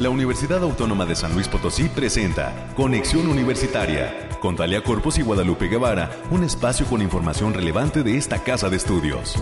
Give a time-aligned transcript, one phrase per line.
[0.00, 5.68] la Universidad Autónoma de San Luis Potosí presenta Conexión Universitaria con Talia Corpus y Guadalupe
[5.68, 9.36] Guevara, un espacio con información relevante de esta casa de estudios.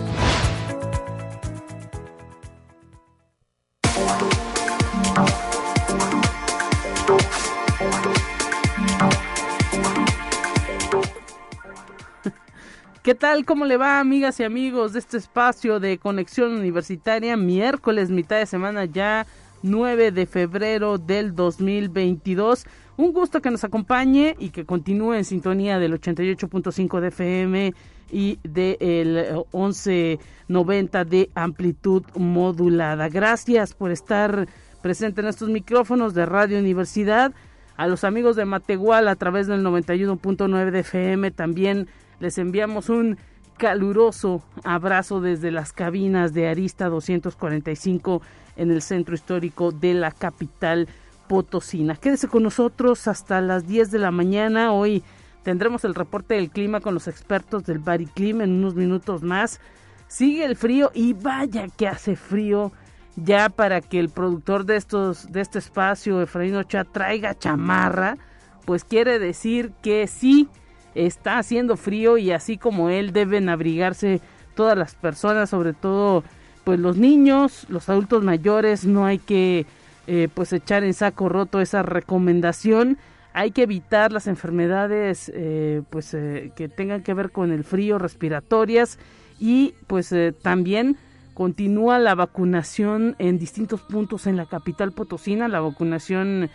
[13.04, 13.45] ¿Qué tal?
[13.45, 17.37] ¿Cómo le va, amigas y amigos de este espacio de conexión universitaria?
[17.37, 19.25] Miércoles, mitad de semana ya,
[19.62, 22.66] 9 de febrero del 2022.
[22.97, 27.75] Un gusto que nos acompañe y que continúe en sintonía del 88.5 de FM
[28.11, 33.09] y del 1190 de amplitud modulada.
[33.09, 34.49] Gracias por estar
[34.83, 37.33] presente en estos micrófonos de Radio Universidad.
[37.77, 41.88] A los amigos de Matehual a través del 91.9 de FM también
[42.19, 43.19] les enviamos un
[43.57, 48.23] caluroso abrazo desde las cabinas de Arista 245
[48.59, 50.89] en el centro histórico de la capital
[51.29, 51.97] potosina.
[51.97, 54.73] Quédese con nosotros hasta las 10 de la mañana.
[54.73, 55.02] Hoy
[55.43, 59.60] tendremos el reporte del clima con los expertos del Bariclim en unos minutos más.
[60.09, 62.73] Sigue el frío y vaya que hace frío
[63.16, 68.16] ya para que el productor de estos de este espacio Efraín Ochoa traiga chamarra,
[68.64, 70.48] pues quiere decir que sí
[70.94, 74.20] está haciendo frío y así como él deben abrigarse
[74.54, 76.25] todas las personas, sobre todo
[76.69, 79.64] pues los niños, los adultos mayores, no hay que
[80.06, 82.98] eh, pues echar en saco roto esa recomendación.
[83.33, 87.98] Hay que evitar las enfermedades eh, pues eh, que tengan que ver con el frío,
[87.98, 88.98] respiratorias
[89.41, 90.98] y pues también
[91.33, 96.50] continúa la vacunación en distintos puntos en la capital potosina, la vacunación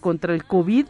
[0.00, 0.86] contra el COVID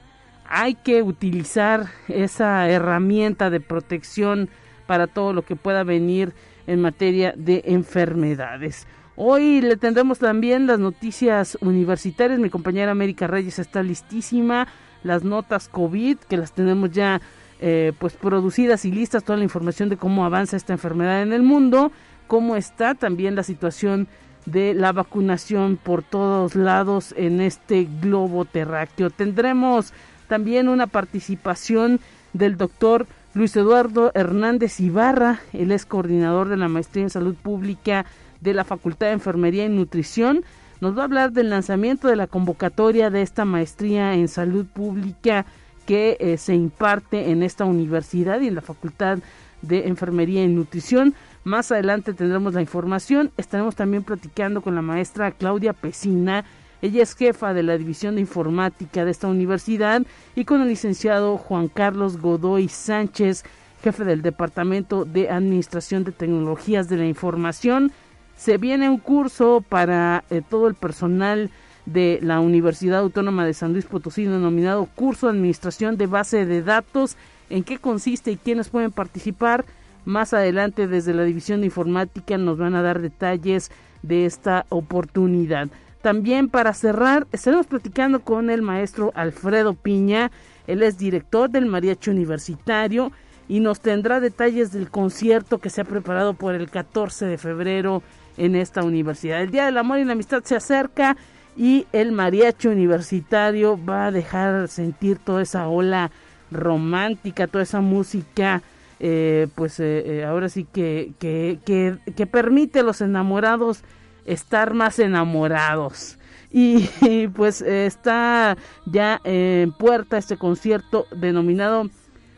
[0.48, 4.48] hay que utilizar esa herramienta de protección
[4.86, 6.33] para todo lo que pueda venir
[6.66, 8.86] en materia de enfermedades.
[9.16, 12.38] Hoy le tendremos también las noticias universitarias.
[12.41, 14.68] Mi compañera América Reyes está listísima.
[15.02, 17.20] Las notas COVID, que las tenemos ya
[17.60, 19.24] eh, pues producidas y listas.
[19.24, 21.92] Toda la información de cómo avanza esta enfermedad en el mundo.
[22.27, 24.08] Cómo está también la situación
[24.46, 29.11] de la vacunación por todos lados en este globo terráqueo.
[29.11, 29.92] Tendremos
[30.27, 32.01] también una participación
[32.33, 38.05] del doctor Luis Eduardo Hernández Ibarra, él es coordinador de la Maestría en Salud Pública
[38.43, 40.45] de la Facultad de Enfermería y Nutrición.
[40.83, 45.47] Nos va a hablar del lanzamiento de la convocatoria de esta maestría en salud pública
[45.87, 49.20] que eh, se imparte en esta universidad y en la Facultad
[49.63, 51.14] de Enfermería y Nutrición.
[51.43, 53.31] Más adelante tendremos la información.
[53.39, 56.45] Estaremos también platicando con la maestra Claudia Pesina,
[56.83, 60.03] ella es jefa de la División de Informática de esta universidad
[60.35, 63.45] y con el licenciado Juan Carlos Godoy Sánchez,
[63.85, 67.93] jefe del Departamento de Administración de Tecnologías de la Información.
[68.37, 71.51] Se viene un curso para eh, todo el personal
[71.87, 76.63] de la Universidad Autónoma de San Luis Potosí denominado Curso de Administración de Base de
[76.63, 77.17] Datos.
[77.49, 79.64] ¿En qué consiste y quiénes pueden participar?
[80.05, 83.70] Más adelante desde la División de Informática nos van a dar detalles
[84.03, 85.69] de esta oportunidad.
[86.02, 90.33] También para cerrar, estaremos platicando con el maestro Alfredo Piña.
[90.67, 93.13] Él es director del Mariachi Universitario
[93.48, 98.02] y nos tendrá detalles del concierto que se ha preparado por el 14 de febrero
[98.36, 99.42] en esta universidad.
[99.42, 101.17] El Día del Amor y la Amistad se acerca
[101.57, 106.11] y el Mariachi Universitario va a dejar sentir toda esa ola
[106.51, 108.63] romántica, toda esa música,
[108.98, 113.84] eh, pues eh, eh, ahora sí que, que, que, que permite a los enamorados
[114.24, 116.18] estar más enamorados.
[116.55, 121.88] Y, pues está ya en puerta este concierto denominado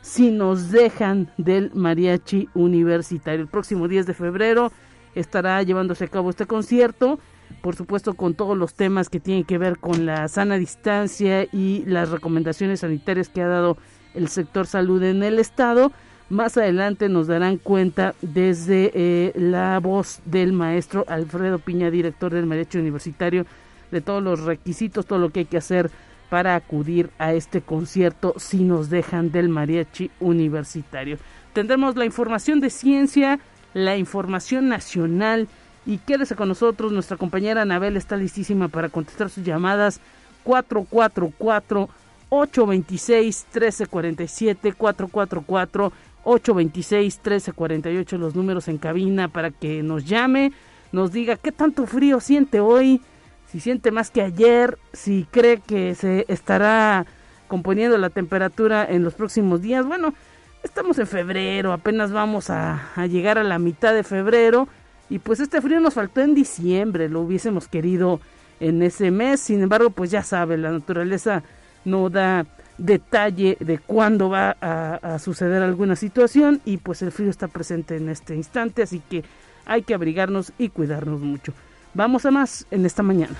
[0.02, 3.40] Si nos dejan del mariachi universitario.
[3.40, 4.70] El próximo 10 de febrero
[5.16, 7.18] estará llevándose a cabo este concierto,
[7.60, 11.84] por supuesto con todos los temas que tienen que ver con la sana distancia y
[11.84, 13.78] las recomendaciones sanitarias que ha dado
[14.14, 15.90] el sector salud en el estado
[16.30, 22.46] más adelante nos darán cuenta desde eh, la voz del maestro Alfredo Piña, director del
[22.46, 23.46] Mariachi Universitario,
[23.90, 25.90] de todos los requisitos, todo lo que hay que hacer
[26.30, 31.18] para acudir a este concierto si nos dejan del Mariachi Universitario.
[31.52, 33.38] Tendremos la información de ciencia,
[33.74, 35.46] la información nacional
[35.86, 40.00] y quédese con nosotros, nuestra compañera Anabel está listísima para contestar sus llamadas
[40.42, 41.88] 444
[42.30, 45.92] 826 1347 444
[46.24, 50.52] 826-1348 los números en cabina para que nos llame,
[50.92, 53.00] nos diga qué tanto frío siente hoy,
[53.50, 57.06] si siente más que ayer, si cree que se estará
[57.46, 59.86] componiendo la temperatura en los próximos días.
[59.86, 60.14] Bueno,
[60.62, 64.68] estamos en febrero, apenas vamos a, a llegar a la mitad de febrero
[65.10, 68.20] y pues este frío nos faltó en diciembre, lo hubiésemos querido
[68.60, 69.40] en ese mes.
[69.40, 71.42] Sin embargo, pues ya sabe, la naturaleza
[71.84, 72.46] no da
[72.78, 77.96] detalle de cuándo va a, a, suceder alguna situación y pues el frío está presente
[77.96, 79.24] en este instante, así que
[79.66, 81.52] hay que abrigarnos y cuidarnos mucho.
[81.94, 83.36] Vamos a más en esta mañana.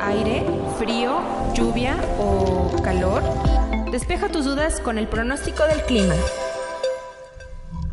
[0.00, 0.44] Aire,
[0.78, 1.20] frío,
[1.54, 3.22] lluvia o calor.
[3.90, 6.14] Despeja tus dudas con el pronóstico del clima.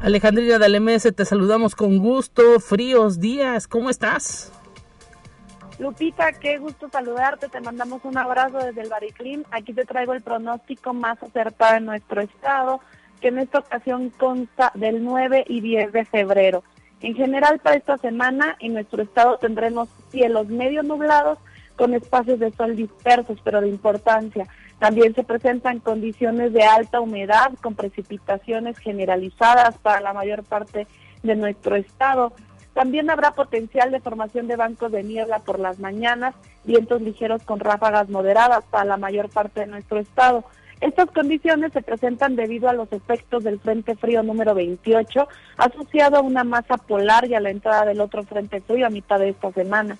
[0.01, 2.61] Alejandrina Dalemese, te saludamos con gusto.
[2.61, 4.49] Fríos días, ¿cómo estás?
[5.77, 7.49] Lupita, qué gusto saludarte.
[7.49, 9.43] Te mandamos un abrazo desde el Bariclim.
[9.51, 12.79] Aquí te traigo el pronóstico más acertado en nuestro estado,
[13.19, 16.63] que en esta ocasión consta del 9 y 10 de febrero.
[17.01, 21.39] En general, para esta semana en nuestro estado tendremos cielos medio nublados
[21.75, 24.47] con espacios de sol dispersos, pero de importancia.
[24.79, 30.87] También se presentan condiciones de alta humedad con precipitaciones generalizadas para la mayor parte
[31.21, 32.33] de nuestro estado.
[32.73, 36.33] También habrá potencial de formación de bancos de niebla por las mañanas,
[36.63, 40.45] vientos ligeros con ráfagas moderadas para la mayor parte de nuestro estado.
[40.79, 45.27] Estas condiciones se presentan debido a los efectos del Frente Frío número 28,
[45.57, 49.19] asociado a una masa polar y a la entrada del otro Frente Frío a mitad
[49.19, 49.97] de esta semana.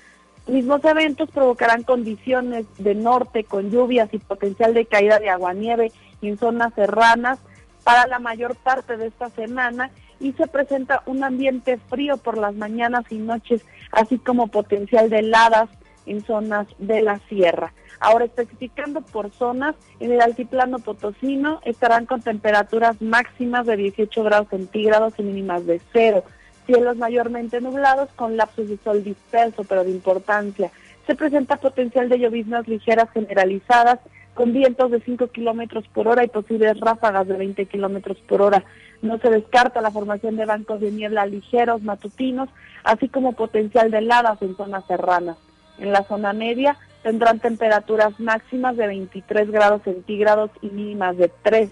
[0.49, 5.91] Mismos eventos provocarán condiciones de norte con lluvias y potencial de caída de aguanieve
[6.23, 7.37] en zonas serranas
[7.83, 12.55] para la mayor parte de esta semana y se presenta un ambiente frío por las
[12.55, 15.69] mañanas y noches, así como potencial de heladas
[16.07, 17.73] en zonas de la sierra.
[17.99, 24.47] Ahora especificando por zonas, en el altiplano potosino estarán con temperaturas máximas de 18 grados
[24.49, 26.23] centígrados y mínimas de cero
[26.69, 30.69] cielos mayormente nublados con lapsos de sol disperso pero de importancia.
[31.07, 33.97] Se presenta potencial de lloviznas ligeras generalizadas
[34.35, 38.63] con vientos de 5 kilómetros por hora y posibles ráfagas de 20 kilómetros por hora.
[39.01, 42.49] No se descarta la formación de bancos de niebla ligeros matutinos,
[42.83, 45.37] así como potencial de heladas en zonas serranas.
[45.79, 51.71] En la zona media tendrán temperaturas máximas de 23 grados centígrados y mínimas de 3.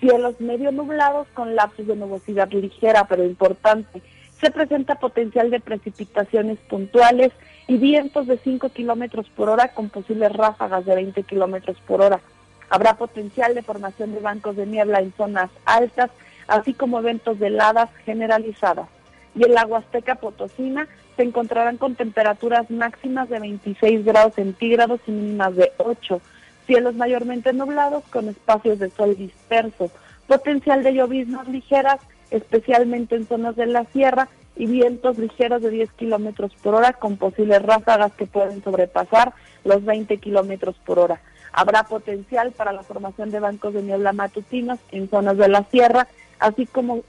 [0.00, 4.02] Cielos medio nublados con lapsos de nubosidad ligera pero importante
[4.40, 7.32] se presenta potencial de precipitaciones puntuales
[7.66, 12.20] y vientos de 5 kilómetros por hora con posibles ráfagas de 20 kilómetros por hora.
[12.68, 16.10] Habrá potencial de formación de bancos de niebla en zonas altas,
[16.48, 18.88] así como eventos de heladas generalizadas.
[19.34, 25.12] Y en la Huasteca Potosina se encontrarán con temperaturas máximas de 26 grados centígrados y
[25.12, 26.20] mínimas de 8.
[26.66, 29.90] Cielos mayormente nublados con espacios de sol disperso.
[30.26, 32.00] Potencial de lloviznas ligeras
[32.36, 37.16] especialmente en zonas de la sierra, y vientos ligeros de 10 kilómetros por hora con
[37.16, 39.32] posibles ráfagas que pueden sobrepasar
[39.64, 41.20] los 20 kilómetros por hora.
[41.52, 46.08] Habrá potencial para la formación de bancos de niebla matutinos en zonas de la sierra,
[46.38, 47.02] así como,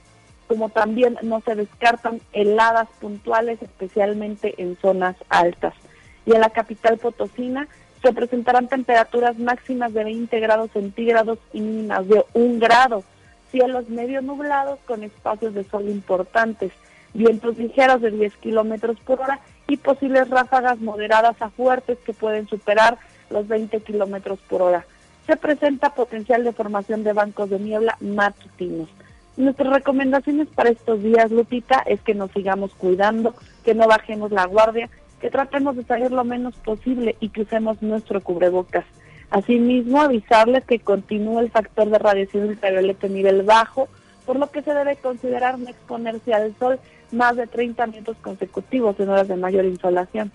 [0.47, 5.73] como también no se descartan heladas puntuales, especialmente en zonas altas.
[6.25, 7.67] Y en la capital potosina
[8.01, 13.03] se presentarán temperaturas máximas de 20 grados centígrados y mínimas de 1 grado
[13.51, 16.71] cielos medio nublados con espacios de sol importantes,
[17.13, 22.47] vientos ligeros de 10 kilómetros por hora y posibles ráfagas moderadas a fuertes que pueden
[22.47, 22.97] superar
[23.29, 24.85] los 20 kilómetros por hora.
[25.25, 28.89] Se presenta potencial de formación de bancos de niebla matutinos.
[29.37, 33.33] Nuestras recomendaciones para estos días, Lupita, es que nos sigamos cuidando,
[33.63, 37.81] que no bajemos la guardia, que tratemos de salir lo menos posible y que usemos
[37.81, 38.85] nuestro cubrebocas.
[39.29, 43.89] Asimismo, avisarles que continúa el factor de radiación ultravioleta en nivel bajo,
[44.25, 46.79] por lo que se debe considerar no exponerse al sol
[47.11, 50.31] más de 30 minutos consecutivos en horas de mayor insolación.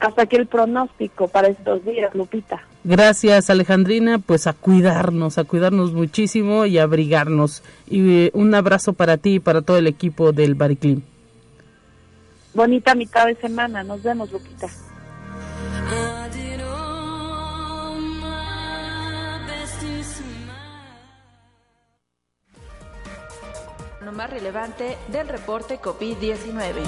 [0.00, 2.62] Hasta aquí el pronóstico para estos días, Lupita.
[2.84, 4.18] Gracias, Alejandrina.
[4.18, 7.62] Pues a cuidarnos, a cuidarnos muchísimo y a abrigarnos.
[7.86, 11.02] Y eh, un abrazo para ti y para todo el equipo del Bariclim.
[12.54, 13.84] Bonita mitad de semana.
[13.84, 14.68] Nos vemos, Lupita.
[24.10, 26.82] Más relevante del reporte COVID-19.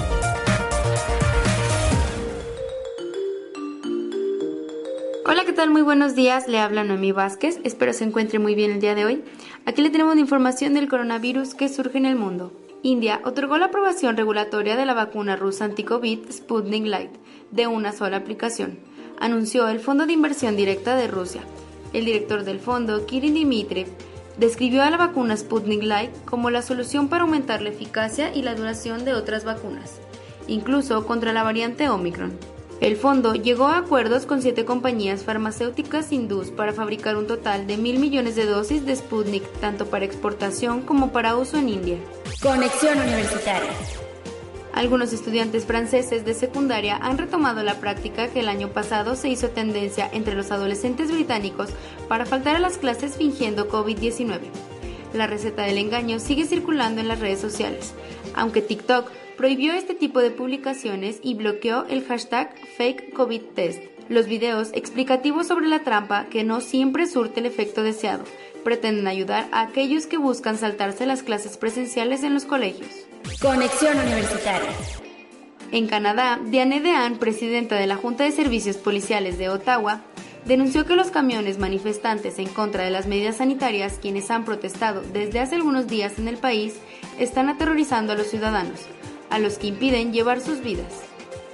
[5.25, 5.69] Hola, ¿qué tal?
[5.69, 6.47] Muy buenos días.
[6.47, 7.59] Le habla Noemí Vázquez.
[7.63, 9.23] Espero se encuentre muy bien el día de hoy.
[9.65, 12.51] Aquí le tenemos información del coronavirus que surge en el mundo.
[12.81, 17.11] India otorgó la aprobación regulatoria de la vacuna rusa anti-COVID Sputnik Light
[17.51, 18.79] de una sola aplicación,
[19.19, 21.41] anunció el Fondo de Inversión Directa de Rusia.
[21.93, 23.87] El director del fondo, Kirin Dmitriev,
[24.37, 28.55] describió a la vacuna Sputnik Light como la solución para aumentar la eficacia y la
[28.55, 29.99] duración de otras vacunas,
[30.47, 32.37] incluso contra la variante Omicron.
[32.81, 37.77] El fondo llegó a acuerdos con siete compañías farmacéuticas hindús para fabricar un total de
[37.77, 41.97] mil millones de dosis de Sputnik, tanto para exportación como para uso en India.
[42.41, 43.71] Conexión Universitaria.
[44.73, 49.49] Algunos estudiantes franceses de secundaria han retomado la práctica que el año pasado se hizo
[49.49, 51.69] tendencia entre los adolescentes británicos
[52.07, 54.39] para faltar a las clases fingiendo COVID-19.
[55.13, 57.93] La receta del engaño sigue circulando en las redes sociales,
[58.33, 63.79] aunque TikTok prohibió este tipo de publicaciones y bloqueó el hashtag fake COVID test.
[64.09, 68.23] Los videos explicativos sobre la trampa, que no siempre surte el efecto deseado,
[68.63, 73.05] pretenden ayudar a aquellos que buscan saltarse las clases presenciales en los colegios.
[73.41, 74.69] Conexión Universitaria.
[75.71, 80.01] En Canadá, Diane Dean, presidenta de la Junta de Servicios Policiales de Ottawa,
[80.45, 85.39] denunció que los camiones manifestantes en contra de las medidas sanitarias, quienes han protestado desde
[85.39, 86.75] hace algunos días en el país,
[87.17, 88.81] están aterrorizando a los ciudadanos,
[89.29, 90.93] a los que impiden llevar sus vidas,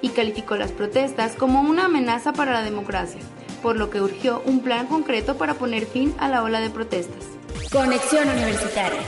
[0.02, 3.22] y calificó las protestas como una amenaza para la democracia,
[3.62, 7.26] por lo que urgió un plan concreto para poner fin a la ola de protestas.
[7.72, 9.02] Conexión Universitaria.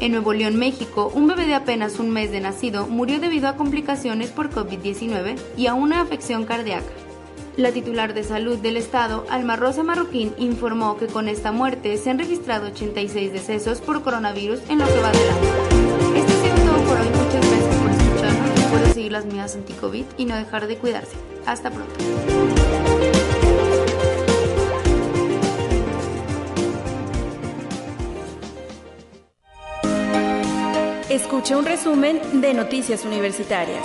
[0.00, 3.56] En Nuevo León, México, un bebé de apenas un mes de nacido murió debido a
[3.56, 6.86] complicaciones por COVID-19 y a una afección cardíaca.
[7.56, 12.10] La titular de salud del estado, Alma Rosa Marroquín, informó que con esta muerte se
[12.10, 16.14] han registrado 86 decesos por coronavirus en lo que va del año.
[16.14, 17.08] Esto ha sido todo por hoy.
[17.08, 18.62] Muchas gracias por escucharnos.
[18.62, 21.16] Recuerda seguir las medidas anti-COVID y no dejar de cuidarse.
[21.44, 22.57] Hasta pronto.
[31.10, 33.82] Escuche un resumen de Noticias Universitarias.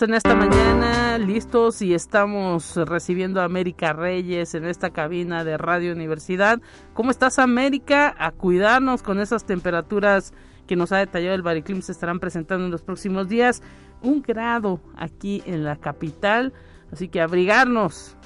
[0.00, 5.92] En esta mañana, listos y estamos recibiendo a América Reyes en esta cabina de Radio
[5.92, 6.60] Universidad.
[6.92, 8.12] ¿Cómo estás, América?
[8.18, 10.32] A cuidarnos con esas temperaturas
[10.66, 13.62] que nos ha detallado el Bariclim se estarán presentando en los próximos días.
[14.02, 16.52] Un grado aquí en la capital,
[16.90, 18.16] así que abrigarnos.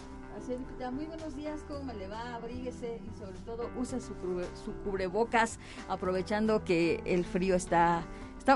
[0.93, 2.37] Muy buenos días, ¿cómo me le va?
[2.37, 3.16] Abríguese y
[3.47, 4.13] todo use su,
[4.65, 8.05] su cubrebocas, aprovechando que el frío está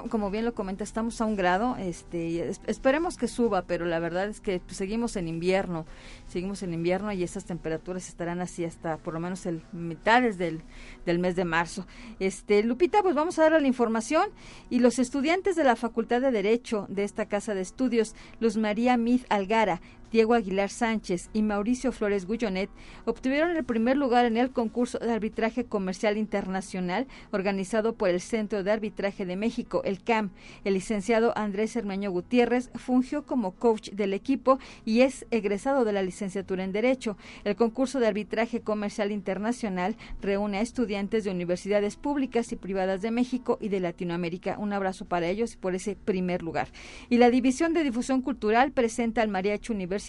[0.08, 4.28] como bien lo comenta, estamos a un grado, este, esperemos que suba, pero la verdad
[4.28, 5.84] es que pues, seguimos en invierno,
[6.28, 10.62] seguimos en invierno y esas temperaturas estarán así hasta por lo menos el mitades del,
[11.06, 11.86] del mes de marzo.
[12.20, 14.28] Este, Lupita, pues vamos a dar la información
[14.68, 18.96] y los estudiantes de la Facultad de Derecho de esta casa de estudios, Luz María
[18.96, 19.80] Mid Algara,
[20.10, 22.68] Diego Aguilar Sánchez y Mauricio Flores Gullonet
[23.04, 28.64] obtuvieron el primer lugar en el concurso de arbitraje comercial internacional organizado por el Centro
[28.64, 30.30] de Arbitraje de México, el CAM.
[30.64, 36.02] El licenciado Andrés Hermeño Gutiérrez fungió como coach del equipo y es egresado de la
[36.02, 37.16] licenciatura en Derecho.
[37.44, 43.12] El concurso de arbitraje comercial internacional reúne a estudiantes de universidades públicas y privadas de
[43.12, 44.58] México y de Latinoamérica.
[44.58, 46.68] Un abrazo para ellos por ese primer lugar.
[47.08, 49.99] Y la División de Difusión Cultural presenta al Mariachi Universitario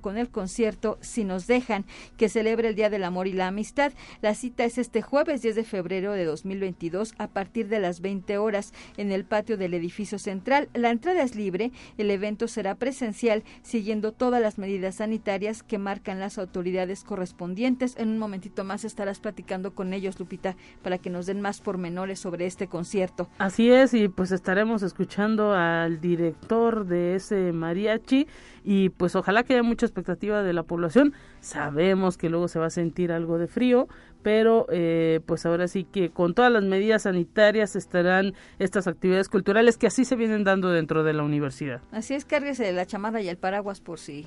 [0.00, 1.84] con el concierto Si nos dejan,
[2.16, 3.92] que celebra el Día del Amor y la Amistad.
[4.20, 8.38] La cita es este jueves 10 de febrero de 2022 a partir de las 20
[8.38, 10.68] horas en el patio del edificio central.
[10.74, 16.20] La entrada es libre, el evento será presencial siguiendo todas las medidas sanitarias que marcan
[16.20, 17.96] las autoridades correspondientes.
[17.96, 22.20] En un momentito más estarás platicando con ellos, Lupita, para que nos den más pormenores
[22.20, 23.28] sobre este concierto.
[23.38, 28.26] Así es, y pues estaremos escuchando al director de ese mariachi
[28.64, 31.14] y pues ojalá que haya mucha expectativa de la población.
[31.40, 33.88] Sabemos que luego se va a sentir algo de frío,
[34.22, 39.78] pero eh, pues ahora sí que con todas las medidas sanitarias estarán estas actividades culturales
[39.78, 41.80] que así se vienen dando dentro de la universidad.
[41.92, 44.26] Así es, cárguese la chamarra y el paraguas por si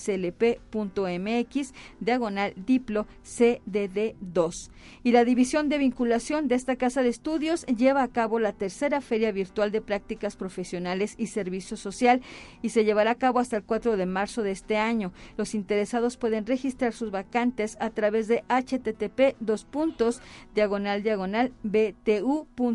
[0.00, 4.70] uaslp.mx diagonal diplo cdd 2
[5.02, 9.00] y la división de vinculación de esta casa de estudios lleva a cabo la tercera
[9.00, 12.20] feria virtual de prácticas profesionales y servicio social
[12.62, 15.12] y se llevará a cabo hasta el 4 de marzo de este año.
[15.36, 20.22] Los interesados pueden registrar sus vacantes a través de http dos puntos
[20.54, 22.70] diagonal diagonal btu.uaslp.mx.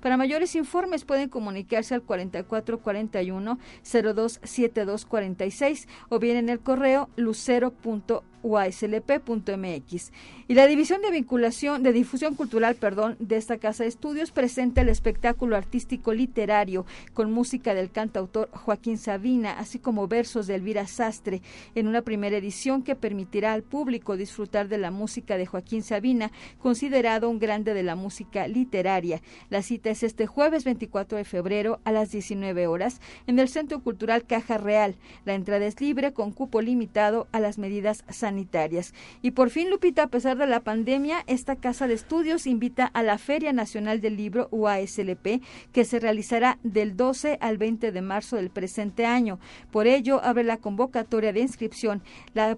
[0.00, 3.58] Para mayores informes pueden comunicarse al 4441
[4.72, 10.12] 027246 o bien en el correo lucero.uaslp uaslp.mx.
[10.48, 14.80] Y la División de Vinculación, de Difusión Cultural, perdón, de esta Casa de Estudios presenta
[14.80, 20.86] el espectáculo artístico literario con música del cantautor Joaquín Sabina, así como versos de Elvira
[20.86, 21.42] Sastre,
[21.74, 26.32] en una primera edición que permitirá al público disfrutar de la música de Joaquín Sabina,
[26.58, 29.22] considerado un grande de la música literaria.
[29.50, 33.80] La cita es este jueves 24 de febrero a las 19 horas en el Centro
[33.80, 34.96] Cultural Caja Real.
[35.24, 38.29] La entrada es libre con cupo limitado a las medidas sanitarias
[39.22, 43.02] Y por fin, Lupita, a pesar de la pandemia, esta casa de estudios invita a
[43.02, 48.36] la Feria Nacional del Libro UASLP, que se realizará del 12 al 20 de marzo
[48.36, 49.38] del presente año.
[49.70, 52.02] Por ello, abre la convocatoria de inscripción.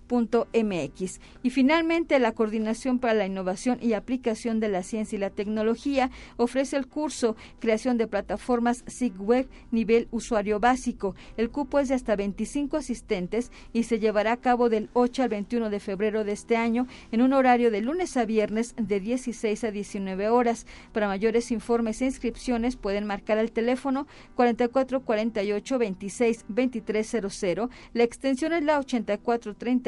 [0.10, 5.30] mx Y finalmente, la Coordinación para la Innovación y Aplicación de la Ciencia y la
[5.30, 11.16] Tecnología ofrece el curso Creación de Plataformas SIGWeb nivel usuario básico.
[11.38, 15.30] El cupo es de hasta 25 asistentes y se llevará a cabo del 8 al
[15.30, 19.64] 21 de febrero de este año en un horario de lunes a viernes de 16
[19.64, 20.66] a 19 horas.
[20.94, 27.70] Para mayores informes e inscripciones pueden marcar al teléfono 44 48 26 2300.
[27.94, 28.80] La extensión es la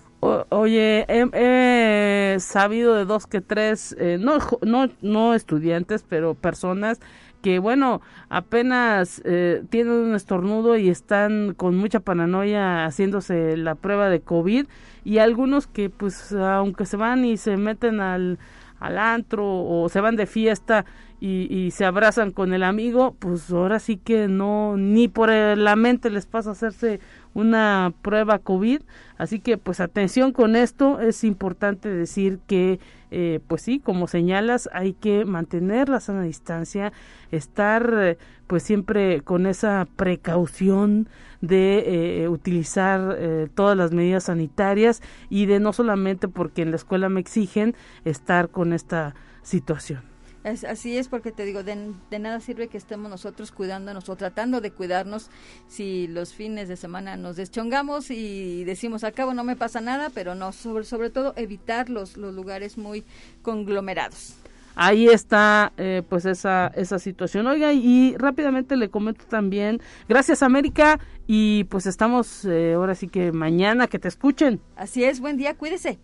[0.51, 7.01] oye, he, sabido de dos que tres, eh, no, no, no estudiantes, pero personas
[7.43, 14.09] que, bueno, apenas eh, tienen un estornudo y están con mucha paranoia haciéndose la prueba
[14.09, 14.67] de COVID
[15.05, 18.39] y algunos que, pues, aunque se van y se meten al,
[18.81, 20.87] al antro o se van de fiesta
[21.27, 26.11] y, se abrazan con el amigo, pues ahora sí que no, ni por la mente
[26.11, 27.01] les pasa hacerse
[27.33, 28.83] una prueba COVID.
[29.17, 32.79] Así que pues atención con esto, es importante decir que
[33.11, 36.93] eh, pues sí, como señalas, hay que mantener la sana distancia,
[37.31, 41.09] estar eh, pues siempre con esa precaución
[41.41, 43.17] de eh, utilizar
[43.55, 48.51] todas las medidas sanitarias y de no solamente porque en la escuela me exigen estar
[48.51, 50.14] con esta situación
[50.45, 54.71] así es porque te digo, de, nada sirve que estemos nosotros cuidándonos o tratando de
[54.71, 55.31] cuidarnos
[55.69, 60.11] si los fines de semana nos deschongamos y decimos, al cabo no me pasa nada,
[60.11, 63.05] pero no, sobre, sobre todo evitar los, los lugares muy
[63.43, 64.35] conglomerados.
[64.77, 67.47] Ahí está eh, pues esa esa situación.
[67.47, 73.31] Oiga y rápidamente le comento también gracias América y pues estamos eh, ahora sí que
[73.31, 74.61] mañana que te escuchen.
[74.75, 76.01] Así es buen día cuídese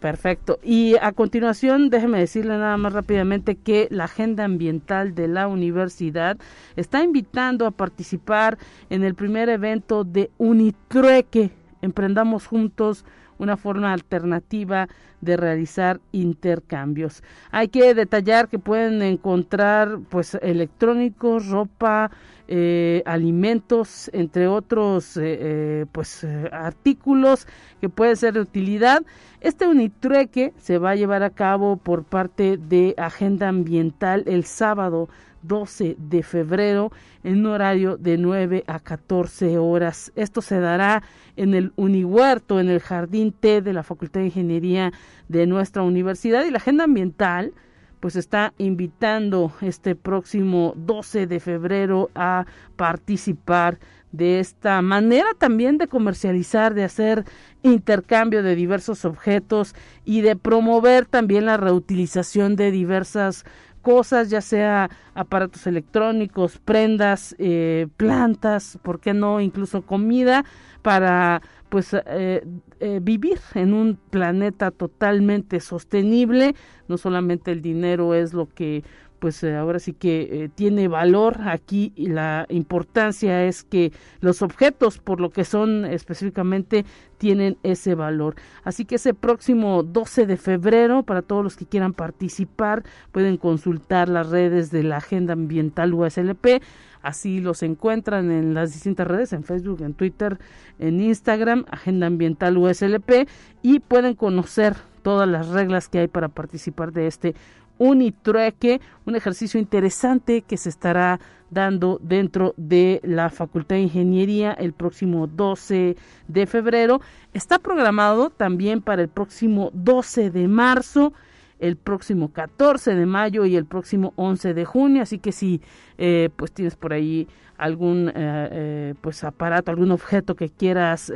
[0.00, 0.58] Perfecto.
[0.62, 6.38] Y a continuación, déjeme decirle nada más rápidamente que la Agenda Ambiental de la Universidad
[6.74, 8.56] está invitando a participar
[8.88, 11.50] en el primer evento de Unitrueque.
[11.82, 13.04] Emprendamos juntos
[13.40, 14.88] una forma alternativa
[15.20, 17.22] de realizar intercambios.
[17.50, 22.10] Hay que detallar que pueden encontrar pues electrónicos, ropa,
[22.48, 27.46] eh, alimentos, entre otros eh, eh, pues artículos
[27.80, 29.02] que pueden ser de utilidad.
[29.40, 35.08] Este unitrueque se va a llevar a cabo por parte de Agenda Ambiental el sábado
[35.44, 36.92] 12 de febrero
[37.24, 40.12] en horario de 9 a 14 horas.
[40.14, 41.02] Esto se dará
[41.36, 44.92] en el Unihuerto, en el Jardín T de la Facultad de Ingeniería
[45.28, 47.54] de nuestra universidad y la Agenda Ambiental
[48.00, 53.78] pues está invitando este próximo 12 de febrero a participar
[54.12, 57.24] de esta manera también de comercializar, de hacer
[57.62, 63.44] intercambio de diversos objetos y de promover también la reutilización de diversas
[63.82, 69.40] cosas, ya sea aparatos electrónicos, prendas, eh, plantas, ¿por qué no?
[69.40, 70.44] Incluso comida
[70.82, 72.44] para pues eh,
[72.80, 76.54] eh, vivir en un planeta totalmente sostenible.
[76.88, 78.82] No solamente el dinero es lo que
[79.20, 84.42] pues eh, ahora sí que eh, tiene valor aquí y la importancia es que los
[84.42, 86.84] objetos por lo que son específicamente
[87.18, 88.34] tienen ese valor.
[88.64, 94.08] Así que ese próximo 12 de febrero para todos los que quieran participar pueden consultar
[94.08, 96.62] las redes de la Agenda Ambiental USLP.
[97.02, 100.38] Así los encuentran en las distintas redes, en Facebook, en Twitter,
[100.78, 103.28] en Instagram, Agenda Ambiental USLP
[103.62, 107.34] y pueden conocer todas las reglas que hay para participar de este
[107.80, 114.74] Unitrueque, un ejercicio interesante que se estará dando dentro de la Facultad de Ingeniería el
[114.74, 115.96] próximo 12
[116.28, 117.00] de febrero.
[117.32, 121.14] Está programado también para el próximo 12 de marzo
[121.58, 125.60] el próximo 14 de mayo y el próximo 11 de junio así que si
[125.98, 131.12] eh, pues tienes por ahí algún eh, eh, pues aparato algún objeto que quieras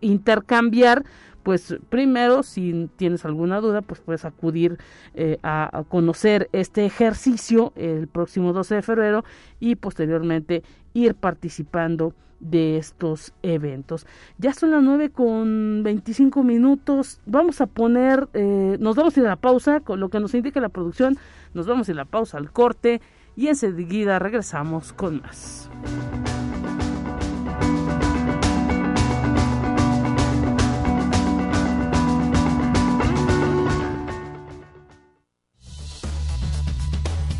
[0.00, 1.04] intercambiar
[1.48, 4.76] pues primero, si tienes alguna duda, pues puedes acudir
[5.14, 9.24] eh, a, conocer este ejercicio el próximo 12 de febrero
[9.58, 14.06] y posteriormente ir participando de estos eventos.
[14.36, 17.22] Ya son las 9 con 25 minutos.
[17.24, 20.34] Vamos a poner, eh, nos vamos a ir a la pausa, con lo que nos
[20.34, 21.16] indica la producción.
[21.54, 23.00] Nos vamos a ir a la pausa al corte
[23.36, 25.70] y enseguida regresamos con más.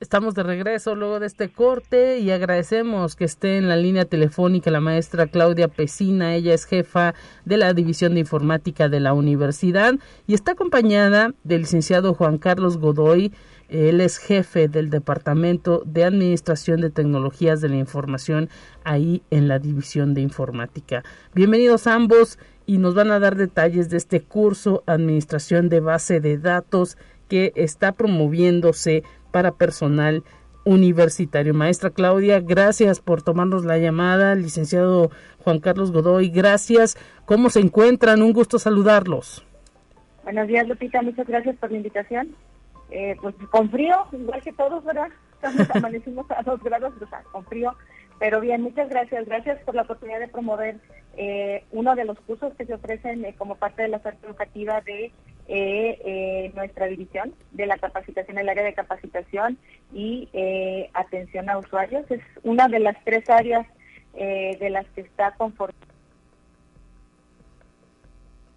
[0.00, 4.70] Estamos de regreso luego de este corte y agradecemos que esté en la línea telefónica
[4.70, 6.34] la maestra Claudia Pesina.
[6.34, 11.60] Ella es jefa de la División de Informática de la universidad y está acompañada del
[11.60, 13.34] licenciado Juan Carlos Godoy.
[13.68, 18.48] Él es jefe del Departamento de Administración de Tecnologías de la Información
[18.84, 21.04] ahí en la División de Informática.
[21.34, 26.38] Bienvenidos ambos y nos van a dar detalles de este curso Administración de Base de
[26.38, 26.96] Datos
[27.28, 30.24] que está promoviéndose para personal
[30.64, 31.54] universitario.
[31.54, 34.34] Maestra Claudia, gracias por tomarnos la llamada.
[34.34, 36.96] Licenciado Juan Carlos Godoy, gracias.
[37.24, 38.22] ¿Cómo se encuentran?
[38.22, 39.44] Un gusto saludarlos.
[40.24, 41.02] Buenos días, Lupita.
[41.02, 42.36] Muchas gracias por la invitación.
[42.90, 45.08] Eh, pues con frío, igual que todos, ¿verdad?
[45.34, 47.74] Estamos amanecimos a dos grados, o sea, con frío.
[48.18, 49.26] Pero bien, muchas gracias.
[49.26, 50.76] Gracias por la oportunidad de promover
[51.22, 54.80] eh, uno de los cursos que se ofrecen eh, como parte de la oferta educativa
[54.80, 55.12] de
[56.54, 59.58] nuestra división de la capacitación, el área de capacitación
[59.92, 60.28] y
[60.94, 62.08] atención a usuarios.
[62.08, 63.66] Es una de las tres áreas
[64.14, 65.90] de las que está conformada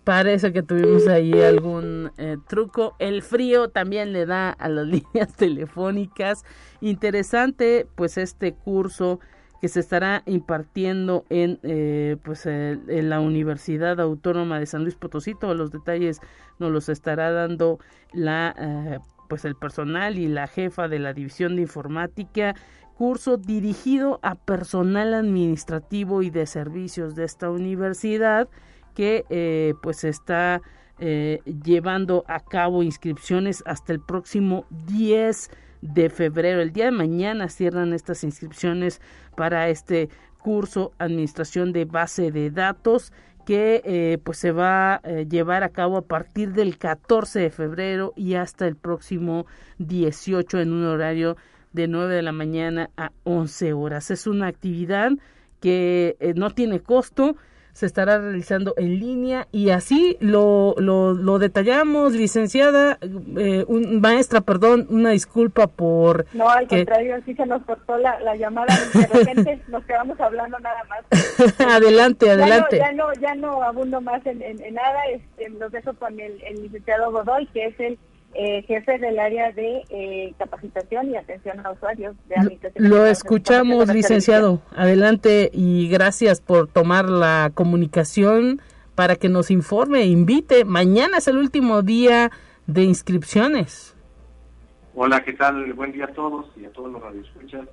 [0.03, 2.93] Parece que tuvimos ahí algún eh, truco.
[2.99, 6.43] El frío también le da a las líneas telefónicas.
[6.81, 9.21] Interesante, pues este curso
[9.63, 15.35] que se estará impartiendo en eh, pues en la Universidad Autónoma de San Luis Potosí.
[15.35, 16.19] Todos los detalles
[16.59, 17.79] nos los estará dando
[18.11, 18.99] la eh,
[19.29, 22.55] pues el personal y la jefa de la división de informática
[22.97, 28.49] curso dirigido a personal administrativo y de servicios de esta universidad
[28.93, 30.61] que eh, pues está
[30.99, 35.51] eh, llevando a cabo inscripciones hasta el próximo 10
[35.83, 36.61] de febrero.
[36.61, 39.01] El día de mañana cierran estas inscripciones
[39.35, 43.11] para este curso Administración de Base de Datos
[43.45, 48.13] que eh, pues se va a llevar a cabo a partir del 14 de febrero
[48.15, 49.45] y hasta el próximo
[49.79, 51.35] 18 en un horario
[51.73, 54.11] de 9 de la mañana a 11 horas.
[54.11, 55.11] Es una actividad
[55.59, 57.35] que no tiene costo,
[57.73, 62.99] se estará realizando en línea y así lo, lo, lo detallamos, licenciada,
[63.37, 66.27] eh, un, maestra, perdón, una disculpa por...
[66.33, 70.59] No, al contrario, sí se nos cortó la, la llamada, de repente nos quedamos hablando
[70.59, 71.59] nada más.
[71.59, 72.77] adelante, adelante.
[72.77, 76.61] Ya no, ya no, abundo más en, en, nada, este, los dejo con el, el
[76.61, 77.97] licenciado Godoy, que es el
[78.35, 82.89] eh, jefe del área de eh, capacitación y atención a usuarios de administración.
[82.89, 84.61] Lo escuchamos, licenciado.
[84.75, 88.61] Adelante y gracias por tomar la comunicación
[88.95, 90.65] para que nos informe, e invite.
[90.65, 92.31] Mañana es el último día
[92.67, 93.95] de inscripciones.
[94.95, 95.73] Hola, ¿qué tal?
[95.73, 97.67] Buen día a todos y a todos los radioescuchas.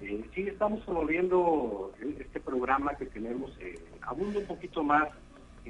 [0.00, 5.08] Eh, sí, estamos promoviendo este programa que tenemos, eh, abundo un poquito más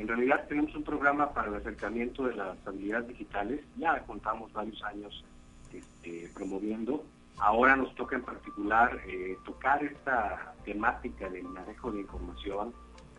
[0.00, 4.82] en realidad tenemos un programa para el acercamiento de las habilidades digitales, ya contamos varios
[4.84, 5.24] años
[5.72, 7.04] este, promoviendo.
[7.38, 12.72] Ahora nos toca en particular eh, tocar esta temática del manejo de información,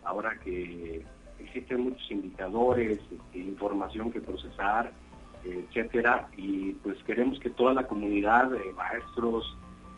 [0.04, 1.04] ahora que
[1.38, 4.92] existen muchos indicadores, este, información que procesar,
[5.44, 9.56] etcétera, y pues queremos que toda la comunidad de maestros,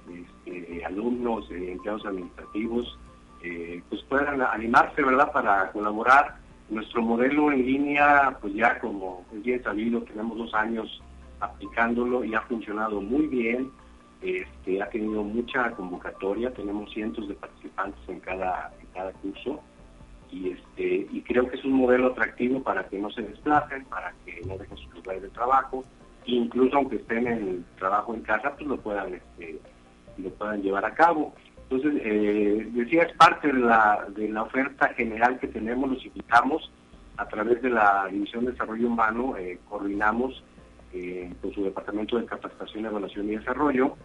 [0.09, 2.99] este, alumnos, empleados administrativos,
[3.43, 6.42] eh, pues puedan animarse, ¿verdad?, para colaborar
[6.73, 11.03] nuestro modelo en línea, pues ya como es bien sabido, tenemos dos años
[11.41, 13.71] aplicándolo y ha funcionado muy bien.
[14.23, 19.61] Este, ha tenido mucha convocatoria, tenemos cientos de participantes en cada, en cada curso
[20.31, 24.15] y, este, y creo que es un modelo atractivo para que no se desplacen, para
[24.25, 25.85] que no dejen sus lugares de trabajo,
[26.25, 29.59] incluso aunque estén en trabajo en casa, pues lo puedan, este,
[30.19, 31.35] lo puedan llevar a cabo.
[31.73, 36.71] Entonces, eh, decía, es parte de la, de la oferta general que tenemos, los invitamos
[37.17, 40.45] a través de la División de Desarrollo Humano, eh, coordinamos
[40.93, 43.97] eh, con su Departamento de Capacitación, Evaluación y Desarrollo,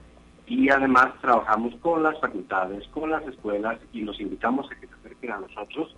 [0.45, 4.93] y además trabajamos con las facultades, con las escuelas, y los invitamos a que se
[4.93, 5.93] acerquen a nosotros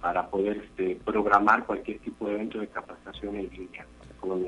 [0.00, 3.86] para poder este, programar cualquier tipo de evento de capacitación en línea,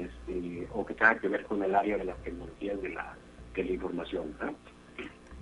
[0.01, 3.15] este, o que tenga que ver con el área de las tecnologías de la,
[3.55, 4.35] de la información.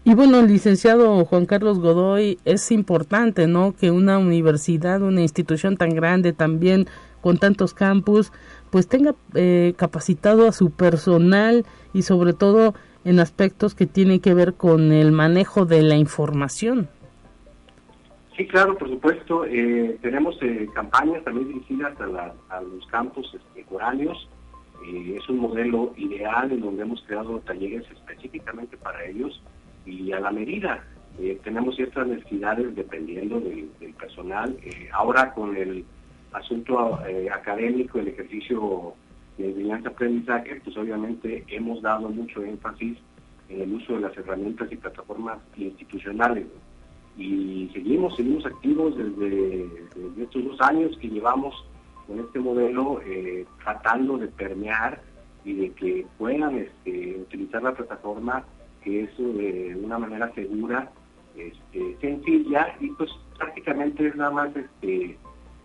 [0.05, 3.73] Y bueno, licenciado Juan Carlos Godoy, es importante, ¿no?
[3.73, 6.87] Que una universidad, una institución tan grande, también
[7.21, 8.33] con tantos campus,
[8.71, 14.35] pues tenga eh, capacitado a su personal y sobre todo en aspectos que tienen que
[14.35, 16.88] ver con el manejo de la información.
[18.37, 19.45] Sí, claro, por supuesto.
[19.45, 23.62] Eh, tenemos eh, campañas también dirigidas a, los campus este,
[25.17, 29.41] es un modelo ideal en donde hemos creado talleres específicamente para ellos
[29.87, 30.85] y a la medida.
[31.18, 34.57] Eh, tenemos ciertas necesidades dependiendo del, personal.
[34.62, 35.85] Eh, ahora con el
[36.33, 38.95] asunto eh, académico, el ejercicio
[39.37, 42.99] de enseñanza-aprendizaje, pues obviamente hemos dado mucho énfasis
[43.49, 46.47] en el uso de las herramientas y plataformas institucionales.
[47.18, 49.66] Y seguimos, seguimos activos desde,
[50.18, 51.55] estos dos años que llevamos
[52.07, 53.01] con este modelo,
[53.62, 55.03] tratando de permear
[55.45, 58.45] y de que puedan este, utilizar la plataforma
[58.83, 60.90] que es de una manera segura,
[61.37, 65.16] este, sencilla y pues prácticamente es nada más este,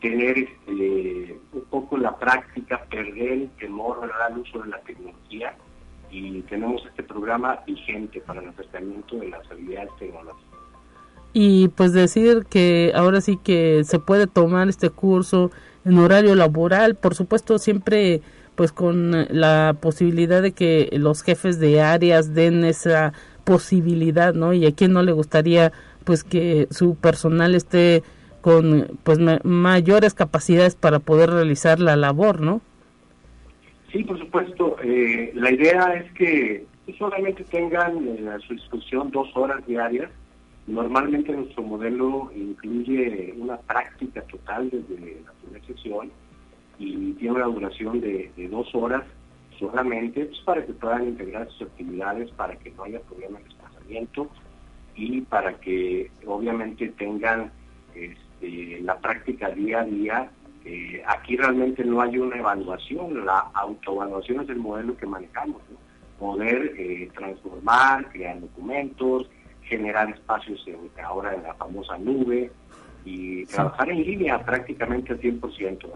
[0.02, 5.56] tener este, un poco la práctica, perder el temor al uso de la tecnología
[6.10, 10.46] y tenemos este programa vigente para el acercamiento de las habilidades tecnológicas.
[11.34, 15.52] Y pues decir que ahora sí que se puede tomar este curso
[15.86, 18.22] en horario laboral, por supuesto siempre
[18.58, 24.52] pues con la posibilidad de que los jefes de áreas den esa posibilidad, ¿no?
[24.52, 25.72] Y a quien no le gustaría
[26.04, 28.02] pues que su personal esté
[28.42, 32.62] con pues mayores capacidades para poder realizar la labor, ¿no?
[33.92, 34.78] Sí, por supuesto.
[34.84, 36.66] Eh, la idea es que
[36.98, 40.10] solamente tengan eh, a su disposición dos horas diarias.
[40.66, 46.12] Normalmente nuestro modelo incluye una práctica total desde la primera sesión
[46.80, 49.04] y tiene una duración de, dos horas
[49.58, 54.30] solamente pues, para que puedan integrar sus actividades, para que no haya problemas de desplazamiento
[54.96, 57.52] y para que obviamente tengan
[57.96, 60.32] este, la práctica día a día.
[60.66, 65.62] Eh, aquí realmente no hay una evaluación, la autoevaluación es el modelo que manejamos,
[66.20, 69.30] poder eh, transformar, crear documentos,
[69.64, 70.66] generar espacios
[71.04, 72.52] ahora en la famosa nube
[73.06, 75.90] y trabajar en línea prácticamente al 100%.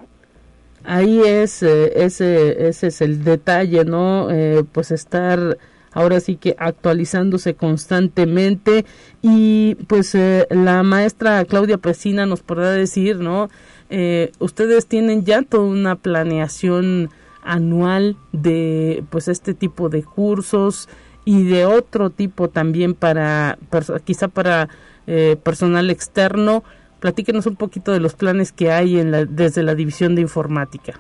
[0.84, 4.28] Ahí es, eh, ese, ese es el detalle, ¿no?
[4.72, 5.58] pues estar
[5.94, 8.86] ahora sí que actualizándose constantemente
[9.22, 13.50] y pues eh, la maestra Claudia Pesina nos podrá decir, ¿no?
[13.89, 17.10] Eh, ustedes tienen ya toda una planeación
[17.44, 20.88] anual de pues este tipo de cursos
[21.26, 23.58] y de otro tipo también para
[24.06, 24.70] quizá para
[25.08, 26.63] eh, personal externo.
[27.01, 30.99] Platíquenos un poquito de los planes que hay desde la división de informática.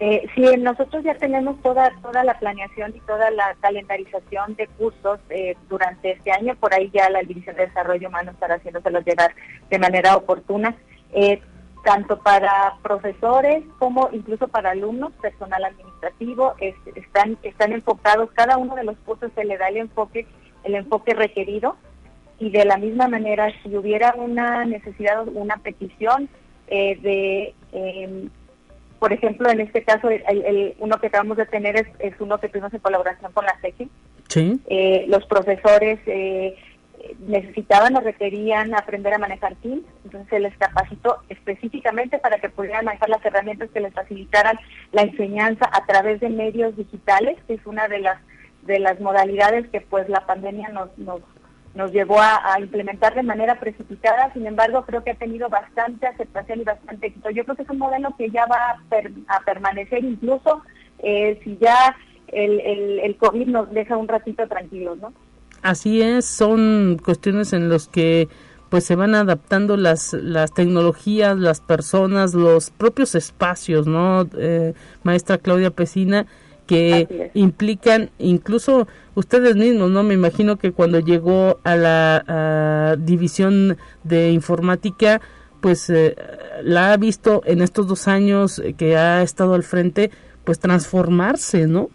[0.00, 5.20] Eh, sí, nosotros ya tenemos toda toda la planeación y toda la calendarización de cursos
[5.30, 6.56] eh, durante este año.
[6.56, 9.32] Por ahí ya la División de Desarrollo Humano estará haciéndoselos llegar
[9.70, 10.74] de manera oportuna,
[11.12, 11.40] eh,
[11.84, 16.54] tanto para profesores como incluso para alumnos, personal administrativo.
[16.96, 20.26] están están enfocados, cada uno de los cursos se le da el enfoque
[20.64, 21.76] el enfoque requerido
[22.38, 26.28] y de la misma manera si hubiera una necesidad o una petición
[26.68, 28.30] eh, de em,
[29.04, 32.72] por ejemplo, en este caso, el, uno que acabamos de tener es, uno que tuvimos
[32.72, 33.90] en colaboración con la SECI.
[34.28, 34.58] Sí.
[34.66, 36.56] Eh, los profesores eh,
[37.26, 42.86] necesitaban o requerían aprender a manejar Teams, entonces se les capacitó específicamente para que pudieran
[42.86, 44.58] manejar las herramientas que les facilitaran
[44.92, 48.18] la enseñanza a través de medios digitales, que es una de las
[48.62, 51.20] de las modalidades que pues la pandemia nos, nos
[51.74, 56.60] nos llevó a, implementar de manera precipitada, sin embargo creo que ha tenido bastante aceptación
[56.60, 57.30] y bastante éxito.
[57.30, 58.78] Yo creo que es un modelo que ya va
[59.28, 60.62] a, permanecer incluso
[61.00, 61.96] eh, si ya
[62.28, 65.12] el, el, el, COVID nos deja un ratito tranquilos, ¿no?
[65.62, 68.28] Así es, son cuestiones en las que
[68.68, 74.28] pues se van adaptando las, las tecnologías, las personas, los propios espacios, ¿no?
[74.36, 76.26] Eh, maestra Claudia Pesina,
[76.66, 80.02] que implican incluso ustedes mismos, ¿no?
[80.02, 85.20] Me imagino que cuando llegó a la división de informática,
[85.60, 86.14] pues eh,
[86.62, 90.10] la ha visto en estos dos años que ha estado al frente,
[90.44, 91.88] pues transformarse, ¿no?